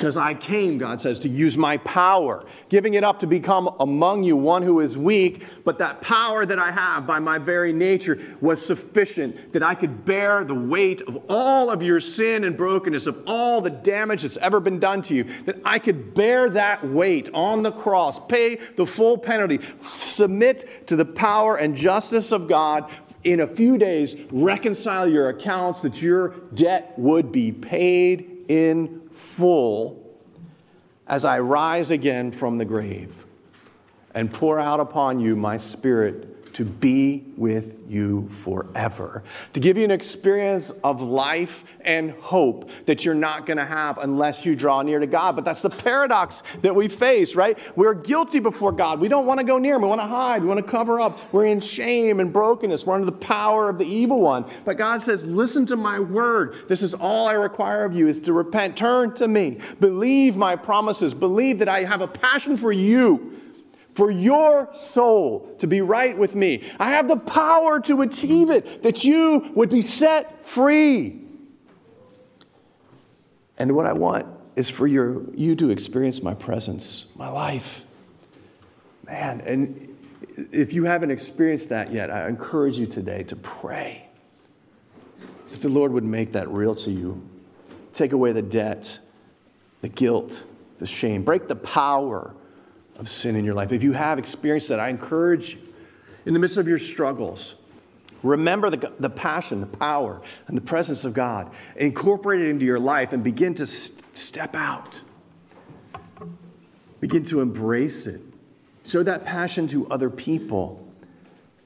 Because 0.00 0.16
I 0.16 0.32
came, 0.32 0.78
God 0.78 0.98
says, 0.98 1.18
to 1.18 1.28
use 1.28 1.58
my 1.58 1.76
power, 1.76 2.46
giving 2.70 2.94
it 2.94 3.04
up 3.04 3.20
to 3.20 3.26
become 3.26 3.68
among 3.78 4.24
you 4.24 4.34
one 4.34 4.62
who 4.62 4.80
is 4.80 4.96
weak, 4.96 5.44
but 5.62 5.76
that 5.76 6.00
power 6.00 6.46
that 6.46 6.58
I 6.58 6.70
have 6.70 7.06
by 7.06 7.18
my 7.18 7.36
very 7.36 7.74
nature 7.74 8.18
was 8.40 8.64
sufficient 8.64 9.52
that 9.52 9.62
I 9.62 9.74
could 9.74 10.06
bear 10.06 10.42
the 10.42 10.54
weight 10.54 11.02
of 11.02 11.22
all 11.28 11.68
of 11.68 11.82
your 11.82 12.00
sin 12.00 12.44
and 12.44 12.56
brokenness, 12.56 13.06
of 13.06 13.22
all 13.26 13.60
the 13.60 13.68
damage 13.68 14.22
that's 14.22 14.38
ever 14.38 14.58
been 14.58 14.78
done 14.78 15.02
to 15.02 15.14
you, 15.14 15.24
that 15.44 15.56
I 15.66 15.78
could 15.78 16.14
bear 16.14 16.48
that 16.48 16.82
weight 16.82 17.28
on 17.34 17.62
the 17.62 17.70
cross, 17.70 18.18
pay 18.26 18.54
the 18.76 18.86
full 18.86 19.18
penalty, 19.18 19.60
submit 19.80 20.86
to 20.86 20.96
the 20.96 21.04
power 21.04 21.56
and 21.56 21.76
justice 21.76 22.32
of 22.32 22.48
God. 22.48 22.90
In 23.22 23.40
a 23.40 23.46
few 23.46 23.76
days, 23.76 24.16
reconcile 24.30 25.06
your 25.06 25.28
accounts 25.28 25.82
that 25.82 26.00
your 26.00 26.30
debt 26.54 26.94
would 26.96 27.30
be 27.30 27.52
paid 27.52 28.46
in 28.48 29.09
full 29.20 30.18
as 31.06 31.24
I 31.24 31.40
rise 31.40 31.90
again 31.90 32.32
from 32.32 32.56
the 32.56 32.64
grave 32.64 33.12
and 34.14 34.32
pour 34.32 34.58
out 34.58 34.80
upon 34.80 35.20
you 35.20 35.36
my 35.36 35.56
spirit 35.58 36.39
to 36.60 36.66
be 36.66 37.24
with 37.38 37.82
you 37.88 38.28
forever, 38.28 39.24
to 39.54 39.60
give 39.60 39.78
you 39.78 39.84
an 39.84 39.90
experience 39.90 40.68
of 40.84 41.00
life 41.00 41.64
and 41.86 42.10
hope 42.10 42.68
that 42.84 43.02
you're 43.02 43.14
not 43.14 43.46
going 43.46 43.56
to 43.56 43.64
have 43.64 43.96
unless 43.96 44.44
you 44.44 44.54
draw 44.54 44.82
near 44.82 44.98
to 44.98 45.06
God. 45.06 45.36
But 45.36 45.46
that's 45.46 45.62
the 45.62 45.70
paradox 45.70 46.42
that 46.60 46.74
we 46.74 46.88
face, 46.88 47.34
right? 47.34 47.58
We're 47.76 47.94
guilty 47.94 48.40
before 48.40 48.72
God. 48.72 49.00
We 49.00 49.08
don't 49.08 49.24
want 49.24 49.40
to 49.40 49.44
go 49.44 49.56
near 49.56 49.76
Him. 49.76 49.80
We 49.80 49.88
want 49.88 50.02
to 50.02 50.06
hide. 50.06 50.42
We 50.42 50.48
want 50.48 50.62
to 50.62 50.70
cover 50.70 51.00
up. 51.00 51.18
We're 51.32 51.46
in 51.46 51.60
shame 51.60 52.20
and 52.20 52.30
brokenness. 52.30 52.84
We're 52.84 52.96
under 52.96 53.06
the 53.06 53.12
power 53.12 53.70
of 53.70 53.78
the 53.78 53.86
evil 53.86 54.20
one. 54.20 54.44
But 54.66 54.76
God 54.76 55.00
says, 55.00 55.24
Listen 55.24 55.64
to 55.64 55.76
my 55.76 55.98
word. 55.98 56.68
This 56.68 56.82
is 56.82 56.92
all 56.92 57.26
I 57.26 57.32
require 57.32 57.86
of 57.86 57.94
you 57.94 58.06
is 58.06 58.20
to 58.20 58.34
repent. 58.34 58.76
Turn 58.76 59.14
to 59.14 59.26
me. 59.26 59.60
Believe 59.80 60.36
my 60.36 60.56
promises. 60.56 61.14
Believe 61.14 61.60
that 61.60 61.70
I 61.70 61.84
have 61.84 62.02
a 62.02 62.08
passion 62.08 62.58
for 62.58 62.70
you 62.70 63.39
for 63.94 64.10
your 64.10 64.72
soul 64.72 65.54
to 65.58 65.66
be 65.66 65.80
right 65.80 66.16
with 66.16 66.34
me. 66.34 66.62
I 66.78 66.90
have 66.92 67.08
the 67.08 67.16
power 67.16 67.80
to 67.80 68.02
achieve 68.02 68.50
it, 68.50 68.82
that 68.82 69.04
you 69.04 69.50
would 69.54 69.70
be 69.70 69.82
set 69.82 70.44
free. 70.44 71.20
And 73.58 73.74
what 73.74 73.86
I 73.86 73.92
want 73.92 74.26
is 74.56 74.70
for 74.70 74.86
your, 74.86 75.22
you 75.34 75.54
to 75.56 75.70
experience 75.70 76.22
my 76.22 76.34
presence, 76.34 77.06
my 77.16 77.28
life. 77.28 77.84
Man, 79.06 79.40
and 79.42 79.96
if 80.52 80.72
you 80.72 80.84
haven't 80.84 81.10
experienced 81.10 81.68
that 81.70 81.92
yet, 81.92 82.10
I 82.10 82.28
encourage 82.28 82.78
you 82.78 82.86
today 82.86 83.22
to 83.24 83.36
pray 83.36 84.06
that 85.50 85.60
the 85.60 85.68
Lord 85.68 85.92
would 85.92 86.04
make 86.04 86.32
that 86.32 86.48
real 86.48 86.74
to 86.76 86.90
you. 86.90 87.22
Take 87.92 88.12
away 88.12 88.32
the 88.32 88.42
debt, 88.42 88.98
the 89.80 89.88
guilt, 89.88 90.44
the 90.78 90.86
shame, 90.86 91.22
break 91.24 91.48
the 91.48 91.56
power 91.56 92.34
of 93.00 93.08
sin 93.08 93.34
in 93.34 93.44
your 93.44 93.54
life. 93.54 93.72
If 93.72 93.82
you 93.82 93.92
have 93.92 94.18
experienced 94.18 94.68
that, 94.68 94.78
I 94.78 94.90
encourage 94.90 95.54
you 95.54 95.60
in 96.26 96.34
the 96.34 96.38
midst 96.38 96.58
of 96.58 96.68
your 96.68 96.78
struggles. 96.78 97.54
Remember 98.22 98.68
the, 98.68 98.92
the 99.00 99.08
passion, 99.08 99.62
the 99.62 99.66
power, 99.66 100.20
and 100.46 100.56
the 100.56 100.62
presence 100.62 101.06
of 101.06 101.14
God. 101.14 101.50
Incorporate 101.76 102.42
it 102.42 102.50
into 102.50 102.66
your 102.66 102.78
life 102.78 103.14
and 103.14 103.24
begin 103.24 103.54
to 103.54 103.66
st- 103.66 104.16
step 104.16 104.54
out. 104.54 105.00
Begin 107.00 107.24
to 107.24 107.40
embrace 107.40 108.06
it. 108.06 108.20
Show 108.84 109.02
that 109.02 109.24
passion 109.24 109.66
to 109.68 109.88
other 109.88 110.10
people. 110.10 110.86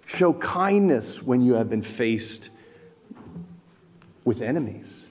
Show 0.06 0.34
kindness 0.34 1.24
when 1.24 1.40
you 1.40 1.54
have 1.54 1.68
been 1.68 1.82
faced 1.82 2.50
with 4.24 4.40
enemies, 4.40 5.08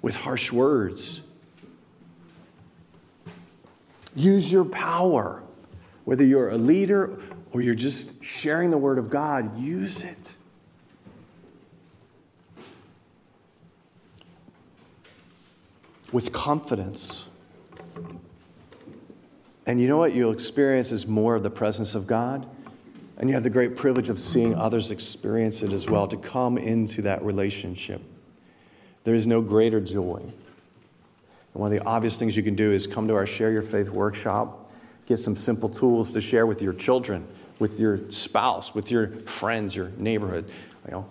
with 0.00 0.16
harsh 0.16 0.50
words. 0.50 1.20
Use 4.16 4.50
your 4.50 4.64
power, 4.64 5.42
whether 6.04 6.24
you're 6.24 6.50
a 6.50 6.56
leader 6.56 7.20
or 7.52 7.60
you're 7.60 7.74
just 7.74 8.24
sharing 8.24 8.70
the 8.70 8.78
word 8.78 8.98
of 8.98 9.10
God, 9.10 9.58
use 9.58 10.02
it. 10.02 10.34
With 16.12 16.32
confidence. 16.32 17.28
And 19.66 19.80
you 19.80 19.88
know 19.88 19.98
what 19.98 20.14
you'll 20.14 20.32
experience 20.32 20.92
is 20.92 21.06
more 21.06 21.34
of 21.34 21.42
the 21.42 21.50
presence 21.50 21.94
of 21.94 22.06
God. 22.06 22.46
And 23.18 23.28
you 23.28 23.34
have 23.34 23.42
the 23.42 23.50
great 23.50 23.76
privilege 23.76 24.08
of 24.08 24.18
seeing 24.18 24.54
others 24.54 24.90
experience 24.90 25.62
it 25.62 25.72
as 25.72 25.88
well, 25.88 26.06
to 26.08 26.16
come 26.16 26.56
into 26.56 27.02
that 27.02 27.22
relationship. 27.22 28.00
There 29.04 29.14
is 29.14 29.26
no 29.26 29.40
greater 29.40 29.80
joy. 29.80 30.32
And 31.56 31.60
one 31.62 31.72
of 31.72 31.80
the 31.80 31.88
obvious 31.88 32.18
things 32.18 32.36
you 32.36 32.42
can 32.42 32.54
do 32.54 32.70
is 32.70 32.86
come 32.86 33.08
to 33.08 33.14
our 33.14 33.26
Share 33.26 33.50
Your 33.50 33.62
Faith 33.62 33.88
workshop, 33.88 34.70
get 35.06 35.16
some 35.16 35.34
simple 35.34 35.70
tools 35.70 36.12
to 36.12 36.20
share 36.20 36.46
with 36.46 36.60
your 36.60 36.74
children, 36.74 37.26
with 37.58 37.80
your 37.80 38.10
spouse, 38.12 38.74
with 38.74 38.90
your 38.90 39.08
friends, 39.20 39.74
your 39.74 39.88
neighborhood. 39.96 40.50
You 40.84 40.90
know. 40.90 41.08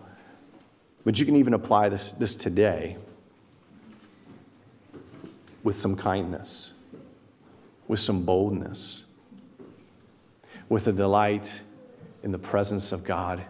But 1.04 1.18
you 1.18 1.26
can 1.26 1.36
even 1.36 1.56
apply 1.56 1.90
this, 1.90 2.12
this 2.12 2.36
today 2.36 2.98
with 5.64 5.76
some 5.76 5.96
kindness 5.96 6.76
with 7.88 8.00
some 8.00 8.24
boldness, 8.24 9.04
with 10.70 10.88
a 10.88 10.92
delight 10.92 11.62
in 12.24 12.32
the 12.32 12.40
presence 12.40 12.92
of 12.92 13.04
God. 13.04 13.44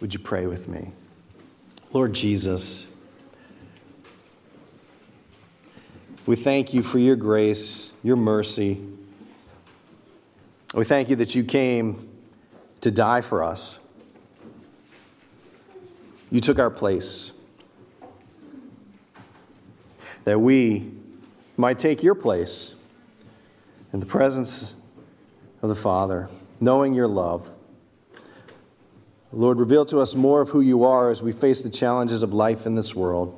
Would 0.00 0.12
you 0.12 0.20
pray 0.20 0.46
with 0.46 0.68
me? 0.68 0.90
Lord 1.92 2.12
Jesus, 2.12 2.94
we 6.28 6.36
thank 6.36 6.74
you 6.74 6.82
for 6.82 6.98
your 6.98 7.16
grace, 7.16 7.90
your 8.02 8.16
mercy. 8.16 8.78
We 10.74 10.84
thank 10.84 11.08
you 11.08 11.16
that 11.16 11.34
you 11.34 11.42
came 11.42 12.06
to 12.82 12.90
die 12.90 13.22
for 13.22 13.42
us. 13.42 13.78
You 16.30 16.42
took 16.42 16.58
our 16.58 16.68
place. 16.68 17.32
That 20.24 20.38
we 20.38 20.92
might 21.56 21.78
take 21.78 22.02
your 22.02 22.14
place 22.14 22.74
in 23.94 23.98
the 23.98 24.04
presence 24.04 24.78
of 25.62 25.70
the 25.70 25.76
Father, 25.76 26.28
knowing 26.60 26.92
your 26.92 27.08
love. 27.08 27.48
Lord, 29.32 29.58
reveal 29.58 29.86
to 29.86 29.98
us 30.00 30.14
more 30.14 30.42
of 30.42 30.50
who 30.50 30.60
you 30.60 30.84
are 30.84 31.08
as 31.08 31.22
we 31.22 31.32
face 31.32 31.62
the 31.62 31.70
challenges 31.70 32.22
of 32.22 32.34
life 32.34 32.66
in 32.66 32.74
this 32.74 32.94
world. 32.94 33.37